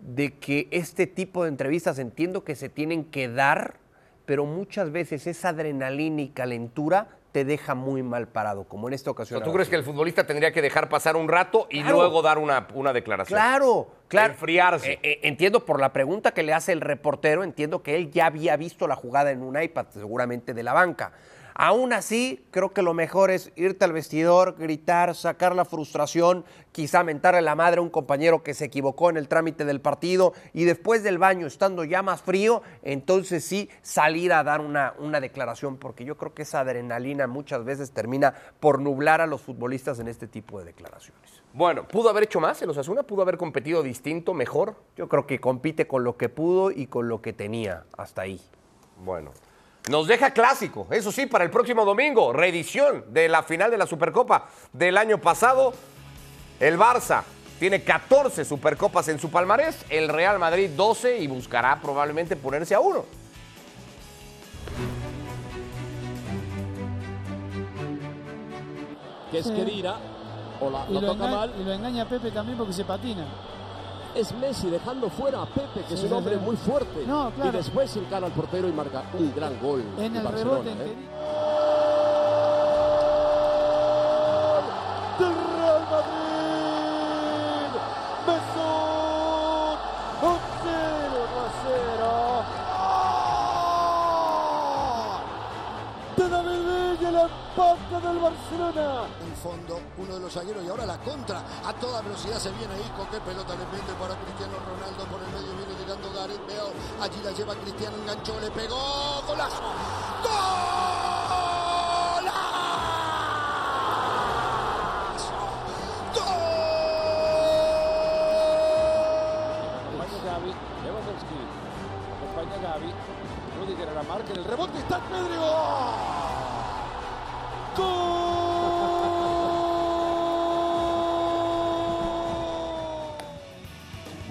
de 0.00 0.34
que 0.34 0.68
este 0.70 1.06
tipo 1.06 1.44
de 1.44 1.48
entrevistas 1.48 1.98
entiendo 1.98 2.44
que 2.44 2.56
se 2.56 2.68
tienen 2.68 3.04
que 3.04 3.30
dar 3.30 3.80
pero 4.26 4.44
muchas 4.44 4.92
veces 4.92 5.26
esa 5.26 5.50
adrenalina 5.50 6.22
y 6.22 6.28
calentura 6.28 7.08
te 7.32 7.46
deja 7.46 7.74
muy 7.74 8.02
mal 8.02 8.28
parado, 8.28 8.64
como 8.64 8.88
en 8.88 8.94
esta 8.94 9.10
ocasión. 9.10 9.42
¿Tú 9.42 9.52
crees 9.52 9.68
que 9.68 9.76
el 9.76 9.84
futbolista 9.84 10.26
tendría 10.26 10.52
que 10.52 10.60
dejar 10.60 10.90
pasar 10.90 11.16
un 11.16 11.28
rato 11.28 11.66
y 11.70 11.80
claro. 11.80 11.96
luego 11.96 12.20
dar 12.20 12.38
una, 12.38 12.68
una, 12.74 12.92
declaración? 12.92 13.38
Claro, 13.38 13.88
claro. 14.06 14.34
Enfriarse. 14.34 14.92
Eh, 14.92 15.00
eh, 15.02 15.20
entiendo 15.22 15.64
por 15.64 15.80
la 15.80 15.94
pregunta 15.94 16.32
que 16.32 16.42
le 16.42 16.52
hace 16.52 16.72
el 16.72 16.82
reportero, 16.82 17.42
entiendo 17.42 17.82
que 17.82 17.96
él 17.96 18.10
ya 18.10 18.26
había 18.26 18.56
visto 18.56 18.86
la 18.86 18.96
jugada 18.96 19.30
en 19.30 19.42
un 19.42 19.60
iPad, 19.60 19.86
seguramente 19.92 20.52
de 20.52 20.62
la 20.62 20.74
banca. 20.74 21.12
Aún 21.54 21.92
así, 21.92 22.44
creo 22.50 22.72
que 22.72 22.82
lo 22.82 22.94
mejor 22.94 23.30
es 23.30 23.52
irte 23.56 23.84
al 23.84 23.92
vestidor, 23.92 24.56
gritar, 24.58 25.14
sacar 25.14 25.54
la 25.54 25.64
frustración, 25.64 26.44
quizá 26.72 27.04
mentarle 27.04 27.42
la 27.42 27.54
madre 27.54 27.78
a 27.78 27.82
un 27.82 27.90
compañero 27.90 28.42
que 28.42 28.54
se 28.54 28.64
equivocó 28.64 29.10
en 29.10 29.16
el 29.16 29.28
trámite 29.28 29.64
del 29.64 29.80
partido 29.80 30.32
y 30.52 30.64
después 30.64 31.02
del 31.02 31.18
baño, 31.18 31.46
estando 31.46 31.84
ya 31.84 32.02
más 32.02 32.22
frío, 32.22 32.62
entonces 32.82 33.44
sí 33.44 33.68
salir 33.82 34.32
a 34.32 34.42
dar 34.44 34.60
una, 34.60 34.94
una 34.98 35.20
declaración, 35.20 35.76
porque 35.76 36.04
yo 36.04 36.16
creo 36.16 36.34
que 36.34 36.42
esa 36.42 36.60
adrenalina 36.60 37.26
muchas 37.26 37.64
veces 37.64 37.92
termina 37.92 38.34
por 38.60 38.80
nublar 38.80 39.20
a 39.20 39.26
los 39.26 39.42
futbolistas 39.42 39.98
en 39.98 40.08
este 40.08 40.26
tipo 40.26 40.58
de 40.58 40.66
declaraciones. 40.66 41.42
Bueno, 41.54 41.86
¿pudo 41.86 42.08
haber 42.08 42.24
hecho 42.24 42.40
más 42.40 42.62
en 42.62 42.70
Osasuna? 42.70 43.02
¿Pudo 43.02 43.22
haber 43.22 43.36
competido 43.36 43.82
distinto, 43.82 44.32
mejor? 44.32 44.76
Yo 44.96 45.08
creo 45.08 45.26
que 45.26 45.38
compite 45.38 45.86
con 45.86 46.02
lo 46.02 46.16
que 46.16 46.30
pudo 46.30 46.70
y 46.70 46.86
con 46.86 47.08
lo 47.08 47.20
que 47.20 47.34
tenía 47.34 47.84
hasta 47.96 48.22
ahí. 48.22 48.40
Bueno. 49.04 49.32
Nos 49.88 50.06
deja 50.06 50.30
clásico, 50.30 50.86
eso 50.90 51.10
sí, 51.10 51.26
para 51.26 51.42
el 51.42 51.50
próximo 51.50 51.84
domingo, 51.84 52.32
reedición 52.32 53.04
de 53.08 53.28
la 53.28 53.42
final 53.42 53.68
de 53.68 53.78
la 53.78 53.86
Supercopa 53.86 54.48
del 54.72 54.96
año 54.96 55.18
pasado. 55.18 55.74
El 56.60 56.78
Barça 56.78 57.24
tiene 57.58 57.82
14 57.82 58.44
Supercopas 58.44 59.08
en 59.08 59.18
su 59.18 59.28
palmarés, 59.28 59.84
el 59.88 60.08
Real 60.08 60.38
Madrid 60.38 60.70
12 60.76 61.18
y 61.18 61.26
buscará 61.26 61.80
probablemente 61.80 62.36
ponerse 62.36 62.76
a 62.76 62.80
uno. 62.80 63.04
Que 69.32 69.38
es 69.38 69.50
Kedira, 69.50 69.96
o 70.60 70.70
la, 70.70 70.86
y, 70.88 70.92
la 70.92 71.00
lo 71.00 71.06
toca 71.08 71.24
engaña, 71.24 71.36
mal. 71.36 71.54
y 71.58 71.64
lo 71.64 71.72
engaña 71.72 72.02
a 72.04 72.08
Pepe 72.08 72.30
también 72.30 72.56
porque 72.56 72.72
se 72.72 72.84
patina. 72.84 73.26
Es 74.14 74.32
Messi 74.34 74.68
dejando 74.68 75.08
fuera 75.08 75.42
a 75.42 75.46
Pepe, 75.46 75.80
que 75.88 75.96
Sí, 75.96 76.04
es 76.04 76.10
un 76.10 76.18
hombre 76.18 76.36
muy 76.36 76.56
fuerte. 76.56 77.04
No, 77.06 77.30
claro. 77.34 77.50
Y 77.50 77.56
después 77.56 77.96
encara 77.96 78.26
al 78.26 78.32
portero 78.32 78.68
y 78.68 78.72
marca 78.72 79.04
un 79.18 79.34
gran 79.34 79.58
gol. 79.60 79.82
En 79.98 80.16
el 80.16 80.22
Barcelona, 80.22 80.58
rebote 80.74 80.90
¿eh? 80.90 80.96
Empate 97.24 98.06
del 98.06 98.18
Barcelona. 98.18 99.04
el 99.22 99.36
fondo, 99.36 99.80
uno 99.98 100.14
de 100.14 100.20
los 100.20 100.32
zagueros 100.32 100.64
y 100.64 100.68
ahora 100.68 100.86
la 100.86 100.98
contra. 100.98 101.42
A 101.64 101.72
toda 101.74 102.02
velocidad 102.02 102.38
se 102.38 102.50
viene 102.52 102.74
ahí 102.74 102.92
con 102.96 103.06
qué 103.06 103.20
pelota 103.20 103.54
le 103.54 103.66
mete 103.66 103.92
para 103.98 104.14
Cristiano 104.16 104.54
Ronaldo 104.66 105.04
por 105.06 105.20
el 105.22 105.28
medio 105.28 105.52
viene 105.56 105.74
llegando 105.80 106.12
Gareth 106.12 106.46
Bale. 106.46 106.72
Allí 107.00 107.20
la 107.22 107.32
lleva 107.32 107.54
Cristiano, 107.54 107.96
enganchó, 107.96 108.40
le 108.40 108.50
pegó, 108.50 109.22
golazo. 109.26 109.62
Acompaña 110.22 110.91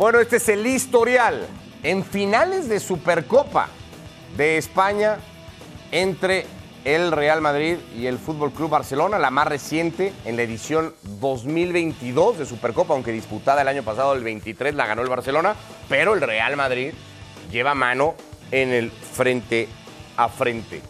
Bueno, 0.01 0.19
este 0.19 0.37
es 0.37 0.49
el 0.49 0.65
historial. 0.65 1.45
En 1.83 2.03
finales 2.03 2.67
de 2.67 2.79
Supercopa, 2.79 3.67
de 4.35 4.57
España 4.57 5.19
entre 5.91 6.47
el 6.85 7.11
Real 7.11 7.39
Madrid 7.39 7.77
y 7.95 8.07
el 8.07 8.17
Fútbol 8.17 8.51
Club 8.51 8.71
Barcelona, 8.71 9.19
la 9.19 9.29
más 9.29 9.47
reciente 9.47 10.11
en 10.25 10.37
la 10.37 10.41
edición 10.41 10.95
2022 11.03 12.39
de 12.39 12.47
Supercopa, 12.47 12.95
aunque 12.95 13.11
disputada 13.11 13.61
el 13.61 13.67
año 13.67 13.83
pasado, 13.83 14.13
el 14.13 14.23
23, 14.23 14.73
la 14.73 14.87
ganó 14.87 15.03
el 15.03 15.07
Barcelona, 15.07 15.53
pero 15.87 16.15
el 16.15 16.21
Real 16.21 16.57
Madrid 16.57 16.95
lleva 17.51 17.75
mano 17.75 18.15
en 18.49 18.71
el 18.71 18.89
frente 18.89 19.69
a 20.17 20.29
frente. 20.29 20.81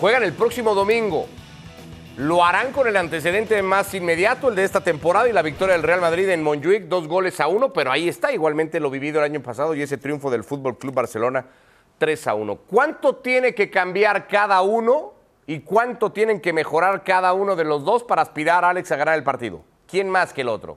Juegan 0.00 0.22
el 0.22 0.32
próximo 0.32 0.74
domingo. 0.74 1.26
Lo 2.18 2.44
harán 2.44 2.72
con 2.72 2.88
el 2.88 2.96
antecedente 2.96 3.62
más 3.62 3.94
inmediato, 3.94 4.48
el 4.48 4.56
de 4.56 4.64
esta 4.64 4.80
temporada 4.80 5.28
y 5.28 5.32
la 5.32 5.40
victoria 5.40 5.74
del 5.74 5.84
Real 5.84 6.00
Madrid 6.00 6.28
en 6.30 6.42
Montjuic, 6.42 6.86
dos 6.88 7.06
goles 7.06 7.38
a 7.38 7.46
uno, 7.46 7.72
pero 7.72 7.92
ahí 7.92 8.08
está 8.08 8.32
igualmente 8.32 8.80
lo 8.80 8.90
vivido 8.90 9.20
el 9.20 9.24
año 9.26 9.40
pasado 9.40 9.72
y 9.72 9.82
ese 9.82 9.98
triunfo 9.98 10.28
del 10.28 10.42
Fútbol 10.42 10.78
Club 10.78 10.94
Barcelona 10.94 11.46
3 11.98 12.26
a 12.26 12.34
1. 12.34 12.56
¿Cuánto 12.66 13.14
tiene 13.14 13.54
que 13.54 13.70
cambiar 13.70 14.26
cada 14.26 14.62
uno 14.62 15.12
y 15.46 15.60
cuánto 15.60 16.10
tienen 16.10 16.40
que 16.40 16.52
mejorar 16.52 17.04
cada 17.04 17.32
uno 17.34 17.54
de 17.54 17.62
los 17.62 17.84
dos 17.84 18.02
para 18.02 18.22
aspirar 18.22 18.64
a 18.64 18.70
Alex 18.70 18.90
a 18.90 18.96
ganar 18.96 19.14
el 19.14 19.22
partido? 19.22 19.62
¿Quién 19.88 20.08
más 20.08 20.32
que 20.32 20.40
el 20.40 20.48
otro? 20.48 20.76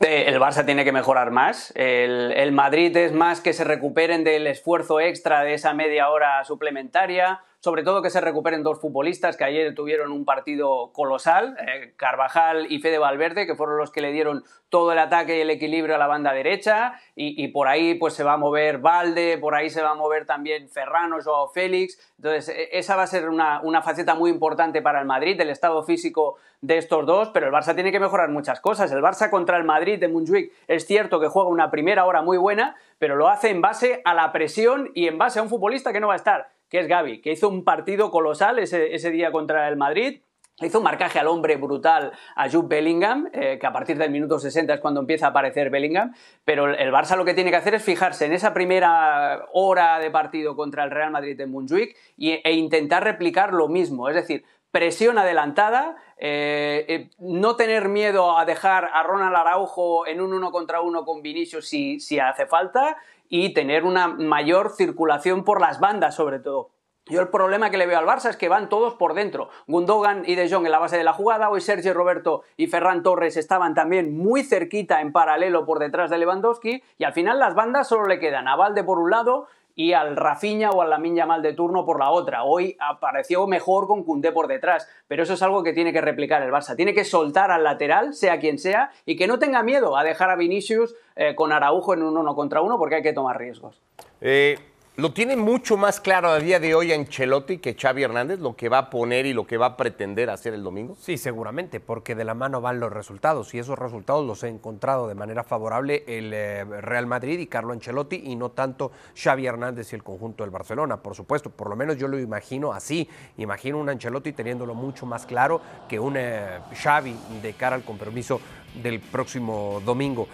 Eh, 0.00 0.24
el 0.26 0.40
Barça 0.40 0.66
tiene 0.66 0.84
que 0.84 0.90
mejorar 0.90 1.30
más. 1.30 1.72
El, 1.76 2.32
el, 2.32 2.50
Madrid 2.50 2.96
es 2.96 3.12
más 3.12 3.40
que 3.40 3.52
se 3.52 3.62
recuperen 3.62 4.24
del 4.24 4.48
esfuerzo 4.48 4.98
extra 4.98 5.44
de 5.44 5.54
esa 5.54 5.74
media 5.74 6.10
hora 6.10 6.42
suplementaria 6.44 7.40
sobre 7.62 7.84
todo 7.84 8.02
que 8.02 8.10
se 8.10 8.20
recuperen 8.20 8.64
dos 8.64 8.80
futbolistas 8.80 9.36
que 9.36 9.44
ayer 9.44 9.72
tuvieron 9.72 10.10
un 10.10 10.24
partido 10.24 10.92
colosal, 10.92 11.56
eh, 11.60 11.94
Carvajal 11.96 12.66
y 12.68 12.80
Fede 12.80 12.98
Valverde, 12.98 13.46
que 13.46 13.54
fueron 13.54 13.78
los 13.78 13.92
que 13.92 14.00
le 14.00 14.10
dieron 14.10 14.42
todo 14.68 14.90
el 14.90 14.98
ataque 14.98 15.38
y 15.38 15.42
el 15.42 15.50
equilibrio 15.50 15.94
a 15.94 15.98
la 15.98 16.08
banda 16.08 16.32
derecha, 16.32 16.94
y, 17.14 17.46
por 17.48 17.68
ahí 17.68 17.94
pues 17.94 18.14
se 18.14 18.24
va 18.24 18.32
a 18.32 18.36
mover 18.36 18.78
Valde, 18.78 19.38
por 19.38 19.54
ahí 19.54 19.70
se 19.70 19.80
va 19.80 19.90
a 19.90 19.94
mover 19.94 20.26
también 20.26 20.68
Ferrano, 20.70 21.18
o 21.24 21.48
Félix, 21.50 22.14
entonces 22.16 22.48
e, 22.48 22.70
esa 22.72 22.96
va 22.96 23.04
a 23.04 23.06
ser 23.06 23.28
una, 23.28 23.60
una 23.62 23.80
faceta 23.80 24.16
muy 24.16 24.32
importante 24.32 24.82
para 24.82 24.98
el 24.98 25.06
Madrid, 25.06 25.40
el 25.40 25.50
estado 25.50 25.84
físico 25.84 26.38
de 26.62 26.78
estos 26.78 27.06
dos, 27.06 27.28
pero 27.28 27.46
el 27.46 27.52
Barça 27.52 27.76
tiene 27.76 27.92
que 27.92 28.00
mejorar 28.00 28.28
muchas 28.30 28.60
cosas. 28.60 28.90
El 28.90 29.02
Barça 29.02 29.30
contra 29.30 29.56
el 29.56 29.64
Madrid 29.64 30.00
de 30.00 30.08
Montjuic 30.08 30.52
es 30.66 30.84
cierto 30.84 31.20
que 31.20 31.28
juega 31.28 31.48
una 31.48 31.70
primera 31.70 32.06
hora 32.06 32.22
muy 32.22 32.38
buena, 32.38 32.74
pero 32.98 33.14
lo 33.14 33.28
hace 33.28 33.50
en 33.50 33.60
base 33.60 34.02
a 34.04 34.14
la 34.14 34.32
presión 34.32 34.90
y 34.94 35.06
en 35.06 35.18
base 35.18 35.38
a 35.38 35.42
un 35.42 35.48
futbolista 35.48 35.92
que 35.92 36.00
no 36.00 36.08
va 36.08 36.14
a 36.14 36.16
estar 36.16 36.48
que 36.72 36.80
es 36.80 36.88
Gaby, 36.88 37.20
que 37.20 37.32
hizo 37.32 37.50
un 37.50 37.64
partido 37.64 38.10
colosal 38.10 38.58
ese, 38.58 39.10
día 39.10 39.30
contra 39.30 39.68
el 39.68 39.76
Madrid. 39.76 40.22
hizo 40.62 40.78
un 40.78 40.84
marcaje 40.84 41.18
al 41.18 41.26
hombre 41.26 41.56
brutal 41.56 42.12
a 42.34 42.48
Jude 42.48 42.66
Bellingham, 42.66 43.28
eh, 43.34 43.58
que 43.60 43.66
a 43.66 43.74
partir 43.74 43.98
del 43.98 44.10
minuto 44.10 44.38
60 44.38 44.72
es 44.72 44.80
cuando 44.80 45.00
empieza 45.00 45.26
a 45.26 45.30
aparecer 45.30 45.68
Bellingham, 45.68 46.14
pero 46.46 46.72
el 46.72 46.90
Barça 46.90 47.14
lo 47.14 47.26
que 47.26 47.34
tiene 47.34 47.50
que 47.50 47.56
hacer 47.56 47.74
es 47.74 47.84
fijarse 47.84 48.24
en 48.24 48.32
esa 48.32 48.54
primera 48.54 49.44
hora 49.52 49.98
de 49.98 50.10
partido 50.10 50.56
contra 50.56 50.82
el 50.84 50.90
Real 50.90 51.10
Madrid 51.10 51.38
en 51.38 51.50
Montjuic 51.50 51.94
e 52.16 52.52
intentar 52.54 53.04
replicar 53.04 53.52
lo 53.52 53.68
mismo, 53.68 54.08
es 54.08 54.14
decir, 54.14 54.42
presión 54.70 55.18
adelantada, 55.18 55.96
eh, 56.16 56.86
eh, 56.88 57.10
no 57.18 57.56
tener 57.56 57.90
miedo 57.90 58.38
a 58.38 58.46
dejar 58.46 58.88
a 58.94 59.02
Ronald 59.02 59.36
Araujo 59.36 60.06
en 60.06 60.22
un 60.22 60.32
uno 60.32 60.50
contra 60.50 60.80
uno 60.80 61.04
con 61.04 61.20
Vinicius 61.20 61.68
si, 61.68 62.00
si 62.00 62.18
hace 62.18 62.46
falta 62.46 62.96
y 63.34 63.54
tener 63.54 63.84
una 63.84 64.08
mayor 64.08 64.72
circulación 64.72 65.42
por 65.42 65.58
las 65.58 65.80
bandas 65.80 66.14
sobre 66.14 66.38
todo. 66.38 66.68
Yo 67.06 67.22
el 67.22 67.28
problema 67.28 67.70
que 67.70 67.78
le 67.78 67.86
veo 67.86 67.98
al 67.98 68.04
Barça 68.04 68.28
es 68.28 68.36
que 68.36 68.50
van 68.50 68.68
todos 68.68 68.94
por 68.94 69.14
dentro. 69.14 69.48
Gundogan 69.66 70.22
y 70.26 70.34
De 70.34 70.50
Jong 70.50 70.66
en 70.66 70.70
la 70.70 70.78
base 70.78 70.98
de 70.98 71.02
la 71.02 71.14
jugada. 71.14 71.48
Hoy 71.48 71.62
Sergio 71.62 71.94
Roberto 71.94 72.42
y 72.58 72.66
Ferran 72.66 73.02
Torres 73.02 73.38
estaban 73.38 73.74
también 73.74 74.14
muy 74.14 74.44
cerquita 74.44 75.00
en 75.00 75.12
paralelo 75.12 75.64
por 75.64 75.78
detrás 75.78 76.10
de 76.10 76.18
Lewandowski. 76.18 76.82
Y 76.98 77.04
al 77.04 77.14
final 77.14 77.38
las 77.38 77.54
bandas 77.54 77.88
solo 77.88 78.06
le 78.06 78.20
quedan 78.20 78.48
a 78.48 78.54
Valde 78.54 78.84
por 78.84 78.98
un 78.98 79.10
lado 79.10 79.48
y 79.74 79.92
al 79.92 80.16
Rafiña 80.16 80.70
o 80.70 80.82
al 80.82 80.90
Lamin 80.90 81.16
Yamal 81.16 81.42
de 81.42 81.52
turno 81.52 81.84
por 81.84 81.98
la 81.98 82.10
otra. 82.10 82.44
Hoy 82.44 82.76
apareció 82.80 83.46
mejor 83.46 83.86
con 83.86 84.04
Cundé 84.04 84.32
por 84.32 84.48
detrás, 84.48 84.88
pero 85.08 85.22
eso 85.22 85.34
es 85.34 85.42
algo 85.42 85.62
que 85.62 85.72
tiene 85.72 85.92
que 85.92 86.00
replicar 86.00 86.42
el 86.42 86.50
Barça. 86.50 86.76
Tiene 86.76 86.94
que 86.94 87.04
soltar 87.04 87.50
al 87.50 87.64
lateral, 87.64 88.14
sea 88.14 88.38
quien 88.38 88.58
sea, 88.58 88.90
y 89.06 89.16
que 89.16 89.26
no 89.26 89.38
tenga 89.38 89.62
miedo 89.62 89.96
a 89.96 90.04
dejar 90.04 90.30
a 90.30 90.36
Vinicius 90.36 90.94
eh, 91.16 91.34
con 91.34 91.52
Araujo 91.52 91.94
en 91.94 92.02
un 92.02 92.16
uno 92.16 92.34
contra 92.34 92.62
uno 92.62 92.78
porque 92.78 92.96
hay 92.96 93.02
que 93.02 93.12
tomar 93.12 93.38
riesgos. 93.38 93.80
Eh, 94.20 94.58
lo 94.96 95.12
tiene 95.12 95.36
mucho 95.36 95.78
más 95.78 96.00
claro 96.00 96.28
a 96.28 96.38
día 96.38 96.60
de 96.60 96.74
hoy 96.74 96.92
Ancelotti 96.92 97.58
que 97.58 97.74
Xavi 97.74 98.02
Hernández, 98.02 98.40
lo 98.40 98.54
que 98.54 98.68
va 98.68 98.78
a 98.78 98.90
poner 98.90 99.24
y 99.24 99.32
lo 99.32 99.46
que 99.46 99.56
va 99.56 99.66
a 99.66 99.76
pretender 99.76 100.28
hacer 100.28 100.52
el 100.52 100.62
domingo? 100.62 100.96
Sí, 101.00 101.16
seguramente, 101.16 101.80
porque 101.80 102.14
de 102.14 102.24
la 102.24 102.34
mano 102.34 102.60
van 102.60 102.78
los 102.78 102.92
resultados 102.92 103.54
y 103.54 103.58
esos 103.58 103.78
resultados 103.78 104.26
los 104.26 104.42
he 104.42 104.48
encontrado 104.48 105.08
de 105.08 105.14
manera 105.14 105.44
favorable 105.44 106.04
el 106.06 106.32
eh, 106.34 106.64
Real 106.64 107.06
Madrid 107.06 107.38
y 107.38 107.46
Carlo 107.46 107.72
Ancelotti 107.72 108.22
y 108.26 108.36
no 108.36 108.50
tanto 108.50 108.92
Xavi 109.16 109.46
Hernández 109.46 109.92
y 109.92 109.96
el 109.96 110.02
conjunto 110.02 110.44
del 110.44 110.50
Barcelona, 110.50 110.98
por 110.98 111.14
supuesto, 111.14 111.48
por 111.48 111.70
lo 111.70 111.76
menos 111.76 111.96
yo 111.96 112.06
lo 112.06 112.18
imagino 112.18 112.74
así, 112.74 113.08
imagino 113.38 113.78
un 113.78 113.88
Ancelotti 113.88 114.32
teniéndolo 114.32 114.74
mucho 114.74 115.06
más 115.06 115.24
claro 115.24 115.62
que 115.88 115.98
un 115.98 116.16
eh, 116.18 116.58
Xavi 116.74 117.16
de 117.40 117.54
cara 117.54 117.76
al 117.76 117.82
compromiso 117.82 118.40
del 118.82 119.00
próximo 119.00 119.80
domingo. 119.86 120.28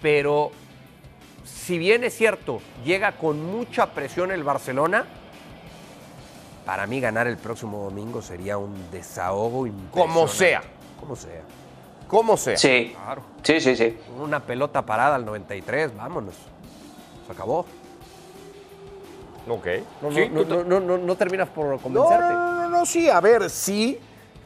Pero 0.00 0.52
si 1.48 1.78
bien 1.78 2.04
es 2.04 2.16
cierto, 2.16 2.60
llega 2.84 3.12
con 3.12 3.44
mucha 3.44 3.92
presión 3.92 4.30
el 4.32 4.42
Barcelona, 4.44 5.04
para 6.64 6.86
mí 6.86 7.00
ganar 7.00 7.26
el 7.26 7.38
próximo 7.38 7.84
domingo 7.84 8.20
sería 8.22 8.58
un 8.58 8.90
desahogo 8.90 9.66
Como 9.90 10.28
sea. 10.28 10.62
Como 11.00 11.16
sea. 11.16 11.42
Como 12.06 12.36
sea. 12.36 12.56
Sí. 12.56 12.94
Sí, 13.42 13.60
sí, 13.60 13.76
sí. 13.76 13.96
Una 14.18 14.40
pelota 14.40 14.84
parada 14.84 15.16
al 15.16 15.24
93, 15.24 15.96
vámonos. 15.96 16.34
Se 17.26 17.32
acabó. 17.32 17.66
Ok. 19.48 19.66
No, 20.02 20.80
no, 20.80 20.98
no, 20.98 21.16
terminas 21.16 21.48
por 21.48 21.80
convencerte. 21.80 22.24
No, 22.24 22.54
no, 22.54 22.68
no, 22.68 22.86
sí, 22.86 23.08
a 23.08 23.20
ver, 23.20 23.48
sí. 23.50 23.98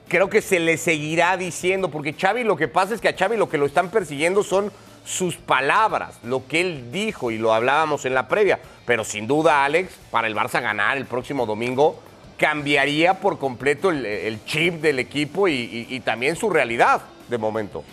Creo 0.09 0.29
que 0.29 0.43
se 0.43 0.61
le 0.61 0.77
seguirá 0.77 1.37
diciendo, 1.37 1.91
porque 1.91 2.13
Xavi 2.13 2.45
lo 2.45 2.57
que 2.57 2.69
pasa 2.69 2.95
es 2.95 3.01
que 3.01 3.09
a 3.09 3.17
Xavi 3.17 3.37
lo 3.37 3.49
que 3.49 3.59
lo 3.59 3.67
están 3.67 3.91
persiguiendo 3.91 4.43
son 4.43 4.71
sus 5.05 5.37
palabras, 5.37 6.19
lo 6.23 6.47
que 6.47 6.61
él 6.61 6.93
dijo 6.93 7.31
y 7.31 7.39
lo 7.39 7.53
hablábamos 7.53 8.05
en 8.05 8.15
la 8.15 8.29
previa. 8.29 8.61
Pero 8.87 9.05
sin 9.05 9.27
duda, 9.27 9.65
Alex, 9.65 9.93
para 10.11 10.27
el 10.27 10.35
Barça 10.35 10.61
ganar 10.61 10.97
el 10.97 11.07
próximo 11.07 11.47
domingo, 11.47 12.01
cambiaría 12.37 13.15
por 13.15 13.39
completo 13.39 13.91
el, 13.91 14.45
chip 14.45 14.81
del 14.81 14.99
equipo 14.99 15.49
y, 15.49 16.01
también 16.05 16.37
su 16.37 16.51
realidad 16.51 17.03
de 17.29 17.39
momento. 17.39 17.85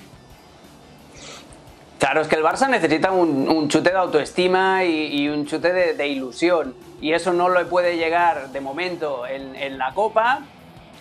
Claro, 2.00 2.22
es 2.22 2.28
que 2.28 2.36
el 2.36 2.44
Barça 2.44 2.70
necesita 2.70 3.12
un, 3.12 3.68
chute 3.68 3.92
de 3.92 3.98
autoestima 3.98 4.84
y, 4.86 5.28
un 5.30 5.46
chute 5.46 5.94
de, 5.94 6.08
ilusión. 6.08 6.76
Y 7.02 7.14
eso 7.14 7.34
no 7.34 7.50
lo 7.50 7.68
puede 7.70 7.98
llegar 7.98 8.50
de 8.50 8.62
momento 8.62 9.26
en, 9.28 9.78
la 9.78 9.94
Copa, 9.94 10.42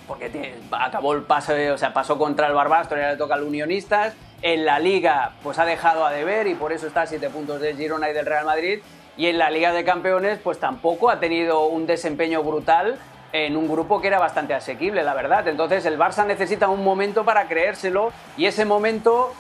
porque 0.07 0.55
acabó 0.71 1.15
el 1.15 1.23
paso, 1.23 1.53
o 1.73 1.79
sea, 1.79 1.93
pasó 1.93 2.19
contra 2.19 2.47
el 2.47 2.55
Barbastro 2.55 2.99
y 2.99 3.01
ahora 3.01 3.13
le 3.13 3.19
toca 3.19 3.35
al 3.35 3.43
Unionistas 3.43 4.15
en 4.43 4.65
la 4.65 4.79
Liga, 4.79 5.33
pues 5.43 5.59
ha 5.59 5.65
dejado 5.65 6.05
a 6.05 6.13
deber 6.13 6.47
y 6.47 6.55
por 6.55 6.73
eso 6.73 6.87
está 6.87 7.03
a 7.03 7.07
7 7.07 7.31
puntos 7.31 7.61
del 7.61 7.77
Girona 7.77 8.11
y 8.11 8.13
del 8.13 8.27
Real 8.27 8.45
Madrid. 8.45 8.81
Y 9.17 9.27
en 9.27 9.39
la 9.39 9.51
Liga 9.51 9.73
de 9.73 9.85
Campeones, 9.85 10.39
pues 10.39 10.61
tampoco 10.61 11.11
ha 11.11 11.19
tenido 11.19 11.67
un 11.67 11.87
desempeño 11.87 12.43
brutal 12.43 12.99
en 13.33 13.57
un 13.57 13.69
grupo 13.69 14.01
que 14.01 14.07
era 14.07 14.19
bastante 14.19 14.55
asequible, 14.55 15.03
la 15.03 15.15
verdad. 15.15 15.49
Entonces 15.49 15.85
el 15.87 15.99
Barça 15.99 16.25
necesita 16.25 16.69
un 16.69 16.85
momento 16.85 17.25
para 17.25 17.49
creérselo 17.49 18.13
y 18.37 18.47
ese 18.47 18.65
momento, 18.65 19.33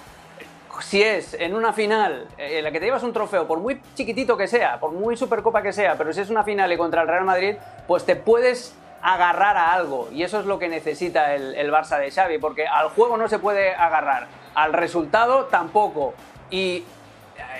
si 0.80 1.02
es 1.02 1.34
en 1.34 1.54
una 1.54 1.72
final 1.72 2.26
en 2.36 2.64
la 2.64 2.72
que 2.72 2.80
te 2.80 2.86
llevas 2.86 3.04
un 3.04 3.12
trofeo, 3.12 3.46
por 3.46 3.60
muy 3.60 3.80
chiquitito 3.94 4.36
que 4.36 4.48
sea, 4.48 4.80
por 4.80 4.90
muy 4.90 5.16
supercopa 5.16 5.62
que 5.62 5.72
sea, 5.72 5.96
pero 5.96 6.12
si 6.12 6.20
es 6.20 6.30
una 6.30 6.42
final 6.42 6.72
y 6.72 6.76
contra 6.76 7.02
el 7.02 7.08
Real 7.08 7.24
Madrid, 7.24 7.54
pues 7.86 8.04
te 8.04 8.16
puedes 8.16 8.74
agarrar 9.00 9.56
a 9.56 9.72
algo 9.74 10.08
y 10.12 10.24
eso 10.24 10.40
es 10.40 10.46
lo 10.46 10.58
que 10.58 10.68
necesita 10.68 11.34
el, 11.36 11.54
el 11.54 11.70
Barça 11.70 12.00
de 12.00 12.10
Xavi, 12.10 12.38
porque 12.38 12.66
al 12.66 12.88
juego 12.88 13.16
no 13.16 13.28
se 13.28 13.38
puede 13.38 13.74
agarrar 13.74 14.26
al 14.62 14.72
resultado 14.72 15.44
tampoco. 15.46 16.14
Y 16.50 16.84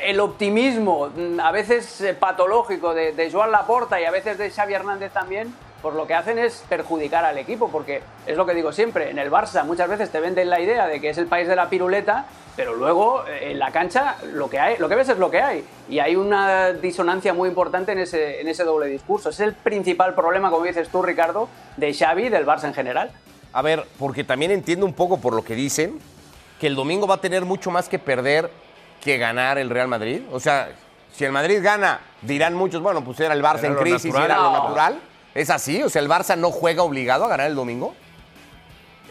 el 0.03 0.21
optimismo, 0.21 1.09
mm, 1.15 1.41
a 1.41 1.53
veces 1.53 2.01
eh, 2.01 2.15
patológico, 2.15 2.95
de, 2.95 3.13
de 3.13 3.31
Joan 3.31 3.53
Laporta 3.53 4.01
y 4.01 4.05
a 4.05 4.11
veces 4.11 4.39
de 4.39 4.51
Xavi 4.51 4.75
Hernández 4.75 5.13
también, 5.13 5.55
pues 5.81 5.95
lo 5.95 6.07
que 6.09 6.15
hacen 6.15 6.39
es 6.39 6.65
perjudicar 6.69 7.25
al 7.25 7.39
equipo, 7.39 7.69
porque 7.71 8.03
es 8.27 8.37
lo 8.37 8.47
que 8.47 8.55
digo 8.55 8.73
siempre, 8.73 9.11
en 9.11 9.19
el 9.19 9.31
Barça 9.31 9.65
muchas 9.65 9.89
veces 9.89 10.11
te 10.11 10.19
venden 10.19 10.51
la 10.51 10.61
idea 10.61 10.89
de 10.89 11.01
que 11.01 11.11
es 11.11 11.19
el 11.19 11.27
país 11.27 11.47
de 11.47 11.55
la 11.55 11.71
piruleta, 11.71 12.27
pero 12.57 12.75
luego 12.75 13.25
eh, 13.29 13.53
en 13.53 13.61
la 13.61 13.71
cancha 13.71 14.17
lo 14.33 14.51
que, 14.51 14.59
hay, 14.59 14.77
lo 14.79 14.89
que 14.89 14.97
ves 14.97 15.09
es 15.09 15.19
lo 15.19 15.31
que 15.31 15.41
hay. 15.41 15.65
Y 15.89 16.01
hay 16.01 16.17
una 16.17 16.73
disonancia 16.73 17.33
muy 17.33 17.49
importante 17.49 17.93
en 17.93 17.99
ese, 17.99 18.41
en 18.41 18.49
ese 18.49 18.65
doble 18.65 18.89
discurso. 18.89 19.31
Es 19.31 19.39
el 19.39 19.55
principal 19.55 20.15
problema, 20.15 20.51
como 20.51 20.65
dices 20.65 20.89
tú, 20.89 21.01
Ricardo, 21.03 21.49
de 21.77 21.95
Xavi 21.95 22.25
y 22.25 22.29
del 22.29 22.45
Barça 22.45 22.65
en 22.65 22.75
general. 22.75 23.13
A 23.53 23.63
ver, 23.63 23.87
porque 23.99 24.25
también 24.25 24.51
entiendo 24.51 24.85
un 24.85 24.93
poco 24.93 25.19
por 25.19 25.33
lo 25.33 25.43
que 25.43 25.55
dicen, 25.55 26.01
que 26.61 26.67
el 26.67 26.75
domingo 26.75 27.07
va 27.07 27.17
a 27.17 27.21
tener 27.21 27.45
mucho 27.45 27.71
más 27.71 27.89
que 27.89 27.99
perder 27.99 28.51
que 29.03 29.17
ganar 29.19 29.59
el 29.59 29.71
Real 29.71 29.89
Madrid? 29.89 30.23
O 30.33 30.41
sea, 30.41 30.71
si 31.13 31.25
el 31.25 31.33
Madrid 31.33 31.61
gana, 31.63 32.01
dirán 32.23 32.55
muchos, 32.55 32.83
bueno, 32.83 33.03
pues 33.05 33.19
era 33.21 33.35
el 33.35 33.43
Barça 33.43 33.65
en 33.65 33.75
crisis, 33.77 34.15
era 34.15 34.37
lo 34.39 34.53
natural. 34.53 34.99
¿Es 35.35 35.51
así? 35.51 35.83
O 35.83 35.89
sea, 35.89 36.03
¿el 36.03 36.09
Barça 36.09 36.37
no 36.37 36.51
juega 36.51 36.83
obligado 36.83 37.25
a 37.25 37.29
ganar 37.29 37.47
el 37.47 37.55
domingo? 37.55 37.95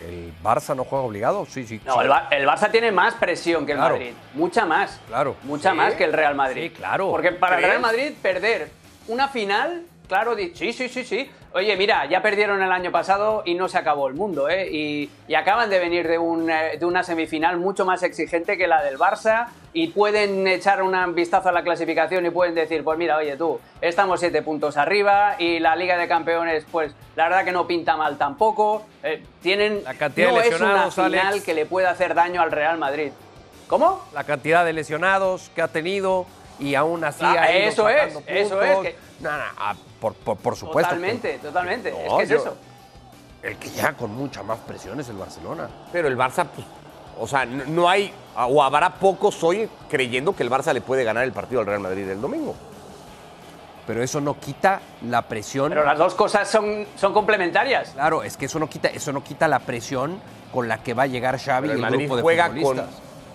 ¿El 0.05 0.31
Barça 0.43 0.75
no 0.75 0.83
juega 0.83 1.03
obligado? 1.05 1.45
Sí, 1.49 1.65
sí. 1.65 1.81
No, 1.85 1.93
sí. 1.95 1.99
el, 2.01 2.07
Bar- 2.09 2.27
el 2.31 2.47
Barça 2.47 2.69
tiene 2.69 2.91
más 2.91 3.15
presión 3.15 3.65
que 3.65 3.71
el 3.71 3.77
Claro. 3.79 3.95
Madrid. 3.95 4.13
Mucha 4.33 4.65
más. 4.65 4.99
Claro. 5.07 5.35
Mucha 5.43 5.71
Sí. 5.71 5.75
más 5.77 5.93
que 5.95 6.03
el 6.03 6.13
Real 6.13 6.35
Madrid. 6.35 6.63
Sí, 6.63 6.69
claro. 6.69 7.09
Porque 7.09 7.31
para 7.31 7.57
el. 7.57 7.63
Real 7.63 7.79
Madrid 7.81 8.11
perder 8.21 8.69
una 9.07 9.27
final, 9.29 9.83
claro, 10.07 10.35
sí, 10.35 10.73
sí, 10.73 10.89
sí, 10.89 11.03
sí. 11.03 11.29
Oye, 11.53 11.75
mira, 11.75 12.05
ya 12.05 12.21
perdieron 12.21 12.61
el 12.61 12.71
año 12.71 12.91
pasado 12.91 13.41
y 13.45 13.55
no 13.55 13.67
se 13.67 13.77
acabó 13.79 14.07
el 14.07 14.13
mundo, 14.13 14.47
¿eh? 14.47 14.67
Y, 14.71 15.09
y 15.27 15.33
acaban 15.35 15.69
de 15.69 15.79
venir 15.79 16.07
de, 16.07 16.17
un, 16.19 16.49
eh, 16.51 16.77
de 16.79 16.85
una 16.85 17.01
semifinal 17.03 17.57
mucho 17.57 17.83
más 17.85 18.03
exigente 18.03 18.57
que 18.57 18.67
la 18.67 18.83
del 18.83 18.99
Barça 18.99 19.47
y 19.73 19.87
pueden 19.87 20.45
echar 20.47 20.83
un 20.83 21.15
vistazo 21.15 21.49
a 21.49 21.51
la 21.51 21.63
clasificación 21.63 22.25
y 22.25 22.29
pueden 22.29 22.53
decir, 22.53 22.83
pues 22.83 22.97
mira, 22.99 23.17
oye 23.17 23.37
tú, 23.37 23.59
estamos 23.81 24.19
siete 24.19 24.41
puntos 24.43 24.77
arriba 24.77 25.35
y 25.39 25.59
la 25.59 25.75
Liga 25.75 25.97
de 25.97 26.07
Campeones, 26.07 26.65
pues 26.71 26.93
la 27.15 27.23
verdad 27.23 27.43
que 27.45 27.51
no 27.51 27.65
pinta 27.65 27.95
mal 27.97 28.17
tampoco. 28.17 28.85
Eh, 29.01 29.23
tienen, 29.41 29.83
La 29.83 29.95
cantidad 29.95 30.27
de 30.27 30.33
no 30.33 30.39
es 30.41 30.47
una 30.47 30.53
lesionados, 30.59 30.93
final 30.95 31.27
Alex. 31.27 31.43
que 31.45 31.53
le 31.55 31.65
pueda 31.65 31.89
hacer 31.89 32.13
daño 32.13 32.41
al 32.41 32.51
Real 32.51 32.77
Madrid. 32.77 33.11
¿Cómo? 33.67 34.03
La 34.13 34.23
cantidad 34.25 34.63
de 34.63 34.73
lesionados 34.73 35.49
que 35.55 35.61
ha 35.61 35.67
tenido 35.69 36.27
y 36.59 36.75
aún 36.75 37.03
así 37.03 37.23
Ah, 37.25 37.35
ha 37.41 37.57
ido 37.57 37.69
eso 37.69 37.89
es, 37.89 38.13
sacando 38.13 38.23
eso 38.27 38.61
es, 38.61 38.75
puntos. 38.75 38.85
que- 38.93 38.95
No, 39.21 39.31
no, 39.31 39.43
ah, 39.57 39.75
por, 39.99 40.13
por- 40.13 40.37
por 40.37 40.55
supuesto. 40.55 40.89
Totalmente, 40.93 41.39
totalmente. 41.39 41.89
es 41.89 42.13
que 42.13 42.23
es 42.23 42.29
yo- 42.29 42.35
eso. 42.37 42.57
El 43.43 43.57
que 43.57 43.69
llega 43.69 43.93
con 43.93 44.13
mucha 44.13 44.41
más 44.43 44.57
presión 44.59 44.99
es 44.99 45.09
el 45.09 45.17
Barcelona. 45.17 45.69
Pero 45.91 46.07
el 46.07 46.17
Barça, 46.17 46.45
pues, 46.47 46.65
o 47.19 47.27
sea, 47.27 47.45
no, 47.45 47.63
no 47.65 47.89
hay, 47.89 48.11
o 48.35 48.63
habrá 48.63 48.95
pocos 48.95 49.43
hoy 49.43 49.69
creyendo 49.89 50.35
que 50.35 50.43
el 50.43 50.49
Barça 50.49 50.73
le 50.73 50.81
puede 50.81 51.03
ganar 51.03 51.23
el 51.23 51.31
partido 51.31 51.61
al 51.61 51.67
Real 51.67 51.79
Madrid 51.79 52.09
el 52.09 52.19
domingo. 52.19 52.55
Pero 53.85 54.03
eso 54.03 54.19
no 54.19 54.37
quita 54.39 54.81
la 55.03 55.21
presión. 55.21 55.69
Pero 55.69 55.85
las 55.85 55.97
dos 55.97 56.13
cosas 56.13 56.49
son, 56.49 56.85
son 56.97 57.13
complementarias. 57.13 57.91
Claro, 57.91 58.21
es 58.23 58.35
que 58.35 58.45
eso 58.47 58.59
no 58.59 58.67
quita, 58.67 58.89
eso 58.89 59.13
no 59.13 59.23
quita 59.23 59.47
la 59.47 59.59
presión 59.59 60.19
con 60.51 60.67
la 60.67 60.83
que 60.83 60.93
va 60.93 61.03
a 61.03 61.07
llegar 61.07 61.39
Xavi 61.39 61.69
Pero 61.69 61.79
y 61.79 61.79
el 61.79 61.85
el 61.85 61.91
Madrid 61.91 61.99
grupo 62.07 62.15
de 62.17 62.21
juega 62.23 62.49
con. 62.49 62.77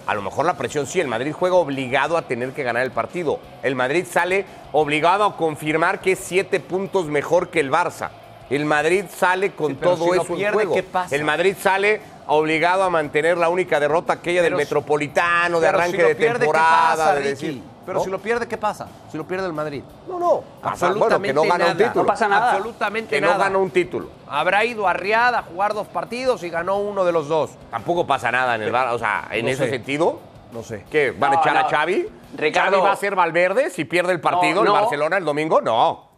A 0.07 0.15
lo 0.15 0.23
mejor 0.23 0.45
la 0.47 0.55
presión 0.55 0.87
sí, 0.87 1.01
el 1.01 1.07
Madrid 1.07 1.33
juega 1.33 1.55
obligado 1.57 2.17
a 2.17 2.23
tener 2.23 2.51
que 2.53 2.63
ganar 2.63 2.83
el 2.83 2.91
partido. 2.91 3.39
El 3.63 3.75
Madrid 3.77 4.05
sale 4.11 4.45
obligado 4.73 5.25
a 5.25 5.37
confirmar 5.37 6.01
que 6.01 6.13
es 6.13 6.19
siete 6.19 6.59
puntos 6.61 7.07
mejor 7.07 7.51
que 7.51 7.61
el 7.61 7.71
Barça. 7.71 8.09
El 8.51 8.65
Madrid 8.65 9.05
sale 9.17 9.53
con 9.53 9.73
Sí, 9.73 9.79
todo 9.81 10.05
si 10.05 10.11
eso 10.11 10.27
en 10.33 10.35
pierde, 10.35 10.55
juego. 10.55 10.75
¿qué 10.75 10.83
pasa? 10.83 11.15
El 11.15 11.25
Madrid 11.25 11.55
sale 11.61 12.01
obligado 12.27 12.83
a 12.83 12.91
mantener 12.91 13.39
la 13.39 13.49
única 13.49 13.79
derrota 13.81 14.15
aquella 14.15 14.43
Pero 14.43 14.57
del 14.57 14.67
si- 14.67 14.69
Metropolitano, 14.71 15.61
de 15.61 15.69
arranque 15.69 15.97
si 15.99 16.03
de 16.03 16.15
pierde, 16.17 16.33
¿qué 16.33 16.39
temporada, 16.41 16.97
pasa, 16.97 17.15
de 17.15 17.23
decir. 17.23 17.63
Pero 17.85 17.99
¿no? 17.99 18.05
si 18.05 18.11
lo 18.11 18.19
pierde, 18.21 18.47
¿qué 18.47 18.57
pasa? 18.57 18.87
Si 19.11 19.17
lo 19.19 19.25
pierde 19.27 19.47
el 19.47 19.53
Madrid. 19.53 19.83
No, 20.09 20.19
no. 20.19 20.41
Pasa, 20.63 20.87
Absolutamente 20.87 21.33
bueno, 21.33 21.43
que 21.43 21.49
no 21.49 21.53
gana 21.53 21.65
un 21.73 21.79
nada. 21.79 21.89
título. 21.89 22.03
No 22.03 22.07
pasa 22.07 22.29
nada. 22.29 22.51
Absolutamente 22.53 23.15
Que 23.17 23.21
nada. 23.21 23.35
no 23.35 23.39
gana 23.41 23.59
un 23.59 23.71
título. 23.71 24.09
Habrá 24.29 24.65
ido 24.65 24.87
a 24.87 24.93
Riad 24.93 25.35
a 25.35 25.43
jugar 25.43 25.75
dos 25.75 25.89
partidos 25.89 26.43
y 26.45 26.51
ganó 26.51 26.79
uno 26.79 27.05
de 27.05 27.13
los 27.13 27.29
dos. 27.29 27.51
Tampoco 27.71 28.07
pasa 28.07 28.31
nada 28.31 28.55
en 28.55 28.63
el. 28.63 28.75
O 28.75 28.99
sea, 28.99 29.27
en 29.33 29.45
No 29.47 29.51
ese 29.51 29.65
sé. 29.65 29.71
sentido. 29.71 30.21
No 30.53 30.63
sé. 30.63 30.85
¿Qué? 30.91 31.11
¿Van 31.13 31.33
a 31.33 31.35
No, 31.37 31.41
echar 31.41 31.57
a. 31.57 31.65
Xavi? 31.69 32.07
Ricardo- 32.37 32.77
¿Xavi 32.79 32.83
va 32.87 32.93
a 32.93 32.97
ser 32.97 33.15
Valverde 33.17 33.71
si 33.71 33.85
pierde 33.85 34.13
el 34.13 34.21
partido 34.21 34.57
No, 34.57 34.61
el 34.61 34.67
no. 34.67 34.73
Barcelona 34.75 35.17
el 35.17 35.25
domingo? 35.25 35.61
No. 35.61 36.12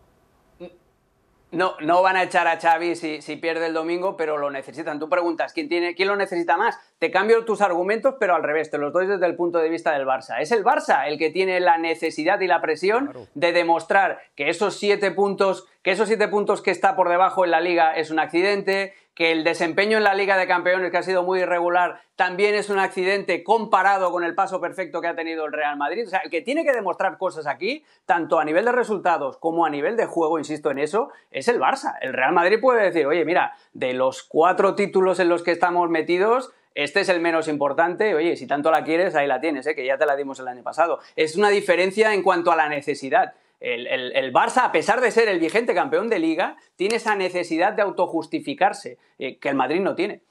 No, 1.54 1.74
no 1.80 2.02
van 2.02 2.16
a 2.16 2.22
echar 2.22 2.46
a 2.46 2.60
Xavi 2.60 2.96
si, 2.96 3.22
si 3.22 3.36
pierde 3.36 3.66
el 3.66 3.74
domingo, 3.74 4.16
pero 4.16 4.36
lo 4.36 4.50
necesitan. 4.50 4.98
Tú 4.98 5.08
preguntas, 5.08 5.52
¿quién, 5.52 5.68
tiene, 5.68 5.94
¿quién 5.94 6.08
lo 6.08 6.16
necesita 6.16 6.56
más? 6.56 6.78
Te 6.98 7.10
cambio 7.10 7.44
tus 7.44 7.60
argumentos, 7.60 8.16
pero 8.18 8.34
al 8.34 8.42
revés, 8.42 8.70
te 8.70 8.78
los 8.78 8.92
doy 8.92 9.06
desde 9.06 9.26
el 9.26 9.36
punto 9.36 9.58
de 9.58 9.68
vista 9.68 9.92
del 9.92 10.06
Barça. 10.06 10.40
Es 10.40 10.52
el 10.52 10.64
Barça 10.64 11.06
el 11.06 11.18
que 11.18 11.30
tiene 11.30 11.60
la 11.60 11.78
necesidad 11.78 12.40
y 12.40 12.46
la 12.46 12.60
presión 12.60 13.12
de 13.34 13.52
demostrar 13.52 14.20
que 14.34 14.48
esos 14.48 14.78
siete 14.78 15.10
puntos, 15.10 15.66
que 15.82 15.92
esos 15.92 16.08
siete 16.08 16.28
puntos 16.28 16.62
que 16.62 16.70
está 16.70 16.96
por 16.96 17.08
debajo 17.08 17.44
en 17.44 17.50
la 17.50 17.60
liga 17.60 17.94
es 17.94 18.10
un 18.10 18.18
accidente, 18.18 18.94
que 19.14 19.30
el 19.30 19.44
desempeño 19.44 19.98
en 19.98 20.04
la 20.04 20.14
Liga 20.14 20.36
de 20.36 20.46
Campeones, 20.46 20.90
que 20.90 20.96
ha 20.96 21.02
sido 21.02 21.22
muy 21.22 21.40
irregular, 21.40 22.00
también 22.16 22.54
es 22.54 22.68
un 22.68 22.78
accidente 22.78 23.44
comparado 23.44 24.10
con 24.10 24.24
el 24.24 24.34
paso 24.34 24.60
perfecto 24.60 25.00
que 25.00 25.06
ha 25.06 25.14
tenido 25.14 25.46
el 25.46 25.52
Real 25.52 25.76
Madrid. 25.76 26.06
O 26.06 26.10
sea, 26.10 26.20
el 26.20 26.30
que 26.30 26.42
tiene 26.42 26.64
que 26.64 26.72
demostrar 26.72 27.16
cosas 27.16 27.46
aquí, 27.46 27.84
tanto 28.06 28.40
a 28.40 28.44
nivel 28.44 28.64
de 28.64 28.72
resultados 28.72 29.36
como 29.38 29.64
a 29.64 29.70
nivel 29.70 29.96
de 29.96 30.06
juego, 30.06 30.38
insisto 30.38 30.70
en 30.70 30.78
eso, 30.78 31.10
es 31.30 31.48
el 31.48 31.60
Barça. 31.60 31.94
El 32.00 32.12
Real 32.12 32.32
Madrid 32.32 32.58
puede 32.60 32.82
decir, 32.82 33.06
oye, 33.06 33.24
mira, 33.24 33.54
de 33.72 33.92
los 33.92 34.24
cuatro 34.24 34.74
títulos 34.74 35.20
en 35.20 35.28
los 35.28 35.42
que 35.42 35.52
estamos 35.52 35.88
metidos, 35.90 36.52
este 36.74 37.00
es 37.00 37.08
el 37.08 37.20
menos 37.20 37.46
importante. 37.46 38.16
Oye, 38.16 38.36
si 38.36 38.48
tanto 38.48 38.72
la 38.72 38.82
quieres, 38.82 39.14
ahí 39.14 39.28
la 39.28 39.40
tienes, 39.40 39.66
¿eh? 39.66 39.76
que 39.76 39.86
ya 39.86 39.96
te 39.96 40.06
la 40.06 40.16
dimos 40.16 40.40
el 40.40 40.48
año 40.48 40.64
pasado. 40.64 40.98
Es 41.14 41.36
una 41.36 41.50
diferencia 41.50 42.12
en 42.14 42.22
cuanto 42.22 42.50
a 42.50 42.56
la 42.56 42.68
necesidad. 42.68 43.34
El, 43.60 43.86
el- 43.86 44.14
el 44.16 44.32
Barça, 44.32 44.64
a 44.64 44.72
pesar 44.72 45.00
de 45.00 45.10
ser 45.10 45.28
el 45.28 45.38
vigente 45.40 45.74
campeón 45.74 46.08
de 46.08 46.18
liga, 46.18 46.56
tiene 46.76 46.96
esa 46.96 47.14
necesidad 47.16 47.72
de 47.72 47.82
autojustificarse, 47.82 48.98
eh, 49.18 49.38
que 49.38 49.48
el 49.48 49.54
Madrid 49.54 49.80
no 49.80 49.94
tiene. 49.94 50.22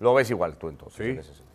Lo 0.00 0.14
ves 0.14 0.30
igual 0.30 0.56
tú 0.56 0.68
entonces. 0.68 1.24
sentido. 1.26 1.46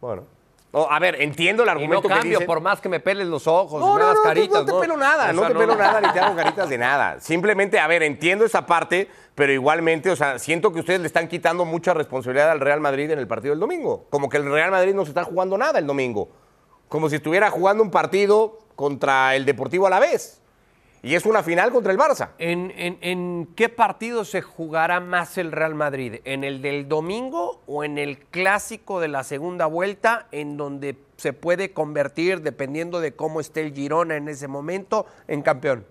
Bueno. 0.00 0.24
No, 0.72 0.90
a 0.90 0.98
ver, 0.98 1.20
entiendo 1.20 1.64
el 1.64 1.66
Y 1.66 1.68
no 1.68 1.72
argumento 1.72 2.02
que 2.02 2.14
cambio 2.14 2.30
dicen. 2.38 2.46
por 2.46 2.60
más 2.62 2.80
que 2.80 2.88
me 2.88 2.98
peles 2.98 3.26
los 3.26 3.46
ojos 3.46 3.78
No, 3.78 3.92
me 3.92 4.00
no, 4.00 4.06
hagas 4.06 4.16
no, 4.16 4.22
caritas. 4.22 4.64
no 4.64 4.74
te 4.74 4.80
pelo 4.80 4.96
nada, 4.96 5.28
O 5.28 5.32
no 5.34 5.46
te 5.48 5.54
pelo 5.54 5.76
nada 5.76 6.00
ni 6.00 6.10
te 6.10 6.18
hago 6.18 6.34
caritas 6.42 6.68
de 6.70 6.78
nada. 6.78 7.20
Simplemente, 7.20 7.78
a 7.78 7.86
ver, 7.86 8.02
entiendo 8.02 8.46
esa 8.46 8.64
parte, 8.64 9.06
pero 9.34 9.52
igualmente, 9.52 10.08
o 10.10 10.16
sea, 10.16 10.38
siento 10.38 10.72
que 10.72 10.80
ustedes 10.80 11.00
le 11.00 11.06
están 11.08 11.28
quitando 11.28 11.66
mucha 11.66 11.92
responsabilidad 11.92 12.50
al 12.50 12.60
Real 12.60 12.80
Madrid 12.80 13.10
en 13.10 13.18
el 13.18 13.28
partido 13.28 13.52
del 13.52 13.60
domingo. 13.60 14.06
Como 14.08 14.30
que 14.30 14.38
el 14.38 14.50
Real 14.50 14.70
Madrid 14.70 14.94
no 14.94 15.04
se 15.04 15.10
está 15.10 15.24
jugando 15.24 15.58
nada 15.58 15.78
el 15.78 15.86
domingo. 15.86 16.30
Como 16.88 17.10
si 17.10 17.16
estuviera 17.16 17.50
jugando 17.50 17.82
un 17.82 17.90
partido 17.90 18.58
contra 18.76 19.34
el 19.36 19.44
Deportivo 19.44 19.86
a 19.86 19.90
la 19.90 20.00
vez. 20.00 20.40
Y 21.04 21.16
es 21.16 21.26
una 21.26 21.42
final 21.42 21.72
contra 21.72 21.90
el 21.90 21.98
Barça. 21.98 22.28
¿En, 22.38 22.72
en, 22.76 22.96
en 23.00 23.48
qué 23.56 23.68
partido 23.68 24.24
se 24.24 24.40
jugará 24.40 25.00
más 25.00 25.36
el 25.36 25.50
Real 25.50 25.74
Madrid? 25.74 26.20
¿En 26.24 26.44
el 26.44 26.62
del 26.62 26.88
domingo 26.88 27.60
o 27.66 27.82
en 27.82 27.98
el 27.98 28.18
clásico 28.18 29.00
de 29.00 29.08
la 29.08 29.24
segunda 29.24 29.66
vuelta, 29.66 30.28
en 30.30 30.56
donde 30.56 30.96
se 31.16 31.32
puede 31.32 31.72
convertir, 31.72 32.42
dependiendo 32.42 33.00
de 33.00 33.16
cómo 33.16 33.40
esté 33.40 33.62
el 33.62 33.74
Girona 33.74 34.14
en 34.14 34.28
ese 34.28 34.46
momento, 34.46 35.06
en 35.26 35.42
campeón? 35.42 35.84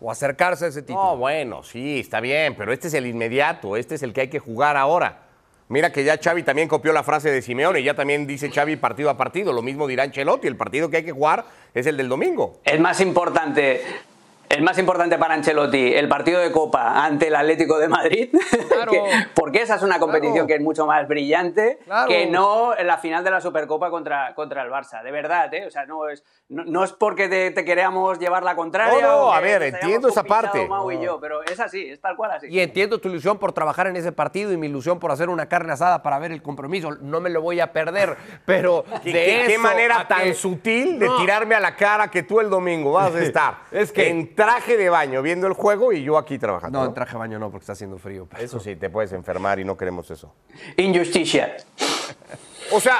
O 0.00 0.10
acercarse 0.10 0.64
a 0.64 0.68
ese 0.68 0.82
título. 0.82 1.04
No, 1.04 1.16
bueno, 1.16 1.62
sí, 1.62 2.00
está 2.00 2.18
bien, 2.18 2.56
pero 2.56 2.72
este 2.72 2.88
es 2.88 2.94
el 2.94 3.06
inmediato, 3.06 3.76
este 3.76 3.94
es 3.94 4.02
el 4.02 4.12
que 4.12 4.22
hay 4.22 4.30
que 4.30 4.40
jugar 4.40 4.76
ahora. 4.76 5.27
Mira 5.68 5.92
que 5.92 6.02
ya 6.02 6.18
Xavi 6.18 6.42
también 6.44 6.66
copió 6.66 6.94
la 6.94 7.02
frase 7.02 7.30
de 7.30 7.42
Simeone, 7.42 7.82
ya 7.82 7.94
también 7.94 8.26
dice 8.26 8.50
Xavi 8.50 8.76
partido 8.76 9.10
a 9.10 9.18
partido, 9.18 9.52
lo 9.52 9.60
mismo 9.60 9.86
dirá 9.86 10.04
Ancelotti, 10.04 10.48
el 10.48 10.56
partido 10.56 10.88
que 10.88 10.98
hay 10.98 11.04
que 11.04 11.12
jugar 11.12 11.44
es 11.74 11.86
el 11.86 11.98
del 11.98 12.08
domingo. 12.08 12.60
Es 12.64 12.80
más 12.80 13.00
importante. 13.02 13.82
Es 14.48 14.62
más 14.62 14.78
importante 14.78 15.18
para 15.18 15.34
Ancelotti 15.34 15.94
el 15.94 16.08
partido 16.08 16.40
de 16.40 16.50
Copa 16.50 17.04
ante 17.04 17.28
el 17.28 17.36
Atlético 17.36 17.78
de 17.78 17.88
Madrid, 17.88 18.30
Claro. 18.68 18.92
que- 18.92 19.02
porque 19.34 19.62
esa 19.62 19.74
es 19.76 19.82
una 19.82 19.98
competición 19.98 20.32
Claro. 20.34 20.46
que 20.46 20.54
es 20.54 20.60
mucho 20.60 20.86
más 20.86 21.06
brillante 21.06 21.78
Claro. 21.84 22.08
que 22.08 22.26
no 22.26 22.74
la 22.74 22.96
final 22.98 23.22
de 23.24 23.30
la 23.30 23.40
Supercopa 23.42 23.90
contra, 23.90 24.34
contra 24.34 24.62
el 24.62 24.70
Barça. 24.70 25.02
De 25.02 25.10
verdad, 25.10 25.52
¿eh? 25.52 25.66
O 25.66 25.70
sea, 25.70 25.84
no 25.84 26.08
es, 26.08 26.24
no, 26.48 26.64
no 26.64 26.82
es 26.82 26.92
porque 26.92 27.28
te, 27.28 27.50
te 27.50 27.64
queramos 27.64 28.18
llevar 28.18 28.42
la 28.42 28.56
contraria. 28.56 29.02
No, 29.02 29.26
no, 29.26 29.32
a 29.32 29.40
ver, 29.40 29.62
entiendo 29.64 30.08
esa 30.08 30.24
parte. 30.24 30.66
Mau 30.66 30.90
y 30.90 31.00
yo, 31.00 31.20
pero 31.20 31.42
es 31.42 31.60
así, 31.60 31.90
es 31.90 32.00
tal 32.00 32.16
cual 32.16 32.30
así. 32.32 32.46
Y 32.48 32.60
entiendo 32.60 32.98
tu 33.00 33.08
ilusión 33.08 33.38
por 33.38 33.52
trabajar 33.52 33.86
en 33.88 33.96
ese 33.96 34.12
partido 34.12 34.50
y 34.52 34.56
mi 34.56 34.66
ilusión 34.68 34.98
por 34.98 35.12
hacer 35.12 35.28
una 35.28 35.46
carne 35.48 35.72
asada 35.74 36.02
para 36.02 36.18
ver 36.18 36.32
el 36.32 36.42
compromiso. 36.42 36.92
No 37.02 37.20
me 37.20 37.28
lo 37.28 37.42
voy 37.42 37.60
a 37.60 37.72
perder, 37.72 38.16
pero 38.46 38.84
¿Qué, 39.04 39.12
de 39.12 39.24
qué- 39.24 39.42
qué 39.46 39.52
eso 39.54 39.62
manera 39.62 40.00
a 40.00 40.08
tan 40.08 40.22
que- 40.22 40.34
sutil 40.34 40.98
de 40.98 41.06
No. 41.06 41.16
tirarme 41.18 41.54
a 41.54 41.60
la 41.60 41.76
cara 41.76 42.08
que 42.10 42.22
tú 42.22 42.40
el 42.40 42.48
domingo 42.48 42.92
vas 42.92 43.14
a 43.14 43.20
estar 43.22 43.54
Es 43.70 43.92
que- 43.92 44.08
en 44.08 44.34
traje 44.38 44.76
de 44.76 44.88
baño 44.88 45.20
viendo 45.20 45.48
el 45.48 45.52
juego 45.52 45.92
y 45.92 46.04
yo 46.04 46.16
aquí 46.16 46.38
trabajando. 46.38 46.78
No, 46.78 46.84
¿no? 46.84 46.88
en 46.90 46.94
traje 46.94 47.14
de 47.14 47.18
baño 47.18 47.40
no, 47.40 47.50
porque 47.50 47.64
está 47.64 47.72
haciendo 47.72 47.98
frío. 47.98 48.28
pero- 48.30 48.40
Eso 48.40 48.60
sí, 48.60 48.76
te 48.76 48.88
puedes 48.88 49.12
enfermar 49.12 49.58
y 49.58 49.64
no 49.64 49.76
queremos 49.76 50.08
eso. 50.12 50.32
Injusticia. 50.76 51.56
O 52.70 52.78
sea, 52.78 52.98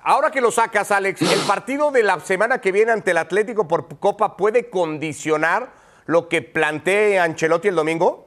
ahora 0.00 0.30
que 0.30 0.40
lo 0.40 0.50
sacas, 0.50 0.90
Alex, 0.90 1.20
¿el 1.20 1.40
partido 1.40 1.90
de 1.90 2.02
la 2.02 2.18
semana 2.20 2.62
que 2.62 2.72
viene 2.72 2.92
ante 2.92 3.10
el 3.10 3.18
Atlético 3.18 3.68
por 3.68 3.98
Copa 3.98 4.38
puede 4.38 4.70
condicionar 4.70 5.72
lo 6.06 6.26
que 6.30 6.40
plantee 6.40 7.18
Ancelotti 7.18 7.68
el 7.68 7.74
domingo? 7.74 8.26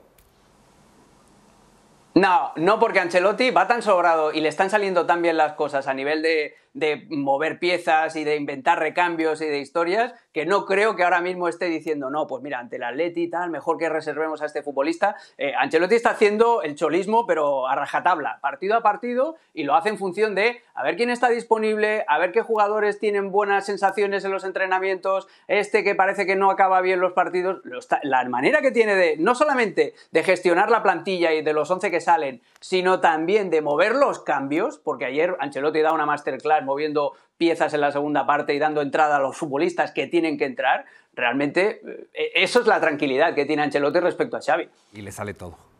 No, 2.13 2.51
no 2.57 2.79
porque 2.79 2.99
Ancelotti 2.99 3.49
va 3.49 3.67
tan 3.67 3.81
sobrado 3.81 4.31
y 4.33 4.41
le 4.41 4.49
están 4.49 4.69
saliendo 4.69 5.07
tan 5.07 5.23
bien 5.23 5.35
las 5.35 5.53
cosas 5.53 5.87
a 5.87 5.95
nivel 5.95 6.21
de, 6.21 6.53
de 6.73 7.05
mover 7.09 7.59
piezas 7.59 8.15
y 8.15 8.23
de 8.23 8.35
inventar 8.35 8.79
recambios 8.79 9.41
y 9.41 9.45
de 9.45 9.59
historias 9.59 10.13
que 10.31 10.45
no 10.45 10.65
creo 10.65 10.95
que 10.95 11.03
ahora 11.03 11.21
mismo 11.21 11.47
esté 11.47 11.65
diciendo, 11.65 12.09
no, 12.09 12.27
pues 12.27 12.41
mira, 12.41 12.59
ante 12.59 12.77
el 12.77 12.83
Atleti 12.83 13.23
y 13.23 13.29
tal, 13.29 13.49
mejor 13.49 13.77
que 13.77 13.89
reservemos 13.89 14.41
a 14.41 14.45
este 14.45 14.63
futbolista. 14.63 15.15
Eh, 15.37 15.53
Ancelotti 15.57 15.95
está 15.95 16.11
haciendo 16.11 16.61
el 16.61 16.75
cholismo, 16.75 17.25
pero 17.27 17.67
a 17.67 17.75
rajatabla, 17.75 18.39
partido 18.41 18.77
a 18.77 18.81
partido, 18.81 19.35
y 19.53 19.63
lo 19.63 19.75
hace 19.75 19.89
en 19.89 19.97
función 19.97 20.33
de 20.35 20.61
a 20.73 20.83
ver 20.83 20.95
quién 20.95 21.09
está 21.09 21.29
disponible, 21.29 22.05
a 22.07 22.17
ver 22.17 22.31
qué 22.31 22.41
jugadores 22.41 22.99
tienen 22.99 23.31
buenas 23.31 23.65
sensaciones 23.65 24.23
en 24.23 24.31
los 24.31 24.45
entrenamientos, 24.45 25.27
este 25.47 25.83
que 25.83 25.95
parece 25.95 26.25
que 26.25 26.35
no 26.35 26.49
acaba 26.49 26.79
bien 26.81 27.01
los 27.01 27.11
partidos, 27.13 27.61
la 28.03 28.23
manera 28.29 28.61
que 28.61 28.71
tiene 28.71 28.95
de, 28.95 29.17
no 29.17 29.35
solamente 29.35 29.93
de 30.11 30.23
gestionar 30.23 30.71
la 30.71 30.81
plantilla 30.81 31.33
y 31.33 31.41
de 31.41 31.53
los 31.53 31.69
11 31.69 31.91
que 31.91 31.99
salen, 31.99 32.41
sino 32.61 33.01
también 33.01 33.49
de 33.49 33.61
mover 33.61 33.95
los 33.95 34.19
cambios, 34.19 34.77
porque 34.77 35.05
ayer 35.05 35.35
Ancelotti 35.39 35.81
da 35.81 35.91
una 35.91 36.05
masterclass 36.05 36.60
moviendo 36.61 37.13
piezas 37.37 37.73
en 37.73 37.81
la 37.81 37.91
segunda 37.91 38.25
parte 38.25 38.53
y 38.53 38.59
dando 38.59 38.81
entrada 38.81 39.17
a 39.17 39.19
los 39.19 39.35
futbolistas 39.35 39.91
que 39.91 40.07
tienen 40.07 40.37
que 40.37 40.45
entrar, 40.45 40.85
realmente 41.13 41.81
eh, 42.13 42.31
eso 42.35 42.61
es 42.61 42.67
la 42.67 42.79
tranquilidad 42.79 43.33
que 43.33 43.45
tiene 43.45 43.63
Ancelotti 43.63 43.99
respecto 43.99 44.37
a 44.37 44.41
Xavi. 44.41 44.69
Y 44.93 45.01
le 45.01 45.11
sale 45.11 45.33
todo. 45.33 45.70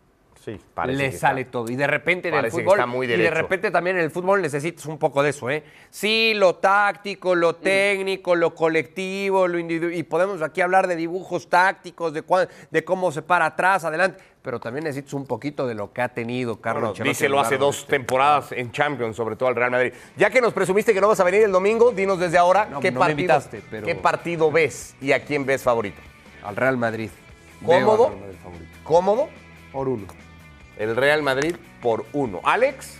Sí, 0.44 0.60
le 0.88 1.12
sale 1.12 1.42
está- 1.42 1.52
todo. 1.52 1.70
Y 1.72 1.76
de 1.76 1.86
repente 1.86 2.30
en 2.30 2.34
el 2.34 2.40
parece 2.42 2.58
fútbol. 2.62 2.80
está 2.80 2.88
muy 2.88 3.06
y 3.06 3.10
de 3.16 3.30
repente 3.30 3.70
también 3.70 3.98
en 3.98 4.04
el 4.04 4.10
fútbol 4.10 4.42
necesitas 4.42 4.88
un 4.88 4.98
poco 4.98 5.22
de 5.22 5.30
eso, 5.30 5.52
¿eh? 5.52 5.64
Sí, 5.92 6.34
lo 6.36 6.56
táctico, 6.56 7.36
lo 7.36 7.56
técnico, 7.56 8.36
lo 8.36 8.56
colectivo, 8.56 9.48
lo 9.48 9.60
individual. 9.60 9.94
Y 9.94 10.02
podemos 10.02 10.42
aquí 10.42 10.62
hablar 10.62 10.88
de 10.88 10.96
dibujos 10.96 11.48
tácticos, 11.48 12.12
de, 12.14 12.24
cuán- 12.24 12.48
de 12.72 12.84
cómo 12.84 13.12
se 13.12 13.22
para 13.22 13.46
atrás, 13.46 13.84
adelante. 13.86 14.18
Pero 14.42 14.60
también 14.60 14.86
necesitas 14.86 15.14
un 15.14 15.28
poquito 15.28 15.68
de 15.68 15.76
lo 15.76 15.94
que 15.94 16.02
ha 16.02 16.10
tenido 16.10 16.60
Carlos 16.60 16.98
Bueno, 16.98 17.04
díselo 17.04 17.36
lo 17.36 17.42
hace 17.42 17.60
dos 17.60 17.82
este- 17.82 17.92
temporadas 17.92 18.52
en 18.54 18.72
Champions, 18.72 19.16
sobre 19.16 19.36
todo 19.36 19.48
al 19.50 19.56
Real 19.56 19.70
Madrid. 19.70 19.94
Ya 20.18 20.32
que 20.32 20.42
nos 20.42 20.54
presumiste 20.54 20.92
que 20.96 21.02
no 21.02 21.08
vas 21.08 21.20
a 21.20 21.24
venir 21.24 21.44
el 21.44 21.52
domingo, 21.52 21.92
dinos 21.92 22.20
desde 22.20 22.40
ahora 22.40 22.66
No, 22.66 22.80
qué, 22.80 22.90
no 22.92 23.00
partido, 23.00 23.20
invitaste, 23.20 23.62
pero- 23.70 23.86
qué 23.86 23.94
partido 23.94 24.52
ves 24.52 24.96
y 25.00 25.12
a 25.12 25.24
quién 25.24 25.46
ves 25.46 25.62
favorito. 25.62 26.02
Al 26.44 26.56
Real 26.56 26.78
Madrid. 26.78 27.12
¿Cómodo? 27.64 28.08
Real 28.10 28.20
Madrid 28.22 28.38
favorito. 28.42 28.78
¿Cómodo? 28.84 29.30
Por 29.72 29.88
uno. 29.88 30.06
El 30.82 30.96
Real 30.96 31.22
Madrid 31.22 31.56
por 31.80 32.06
uno. 32.12 32.42
Alex, 32.44 32.98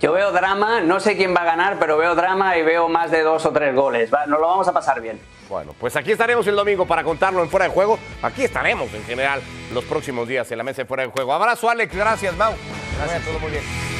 Yo 0.00 0.12
veo 0.12 0.32
drama, 0.32 0.80
no 0.80 0.98
sé 0.98 1.16
quién 1.16 1.32
va 1.34 1.42
a 1.42 1.44
ganar, 1.44 1.78
pero 1.78 1.96
veo 1.96 2.14
drama 2.16 2.56
y 2.56 2.62
veo 2.62 2.88
más 2.88 3.10
de 3.12 3.22
dos 3.22 3.46
o 3.46 3.52
tres 3.52 3.72
goles. 3.74 4.12
Va, 4.12 4.26
nos 4.26 4.40
lo 4.40 4.48
vamos 4.48 4.66
a 4.66 4.72
pasar 4.72 5.00
bien. 5.00 5.20
bueno, 5.48 5.72
pues 5.78 5.94
aquí 5.94 6.10
estaremos 6.10 6.44
el 6.48 6.56
domingo 6.56 6.86
para 6.86 7.04
contarlo 7.04 7.40
en 7.42 7.48
Fuera 7.50 7.66
de 7.66 7.72
Juego. 7.72 7.98
Aquí 8.20 8.42
estaremos 8.42 8.92
en 8.94 9.04
general 9.04 9.40
los 9.72 9.84
próximos 9.84 10.26
días 10.26 10.50
en 10.50 10.58
la 10.58 10.64
mesa 10.64 10.82
de 10.82 10.86
Fuera 10.86 11.04
de 11.04 11.10
Juego. 11.10 11.32
Abrazo, 11.32 11.70
Alex. 11.70 11.94
Gracias, 11.94 12.36
Mau. 12.36 12.52
Gracias. 12.98 13.24
todo 13.24 13.38
muy 13.38 13.50
bien. 13.52 13.99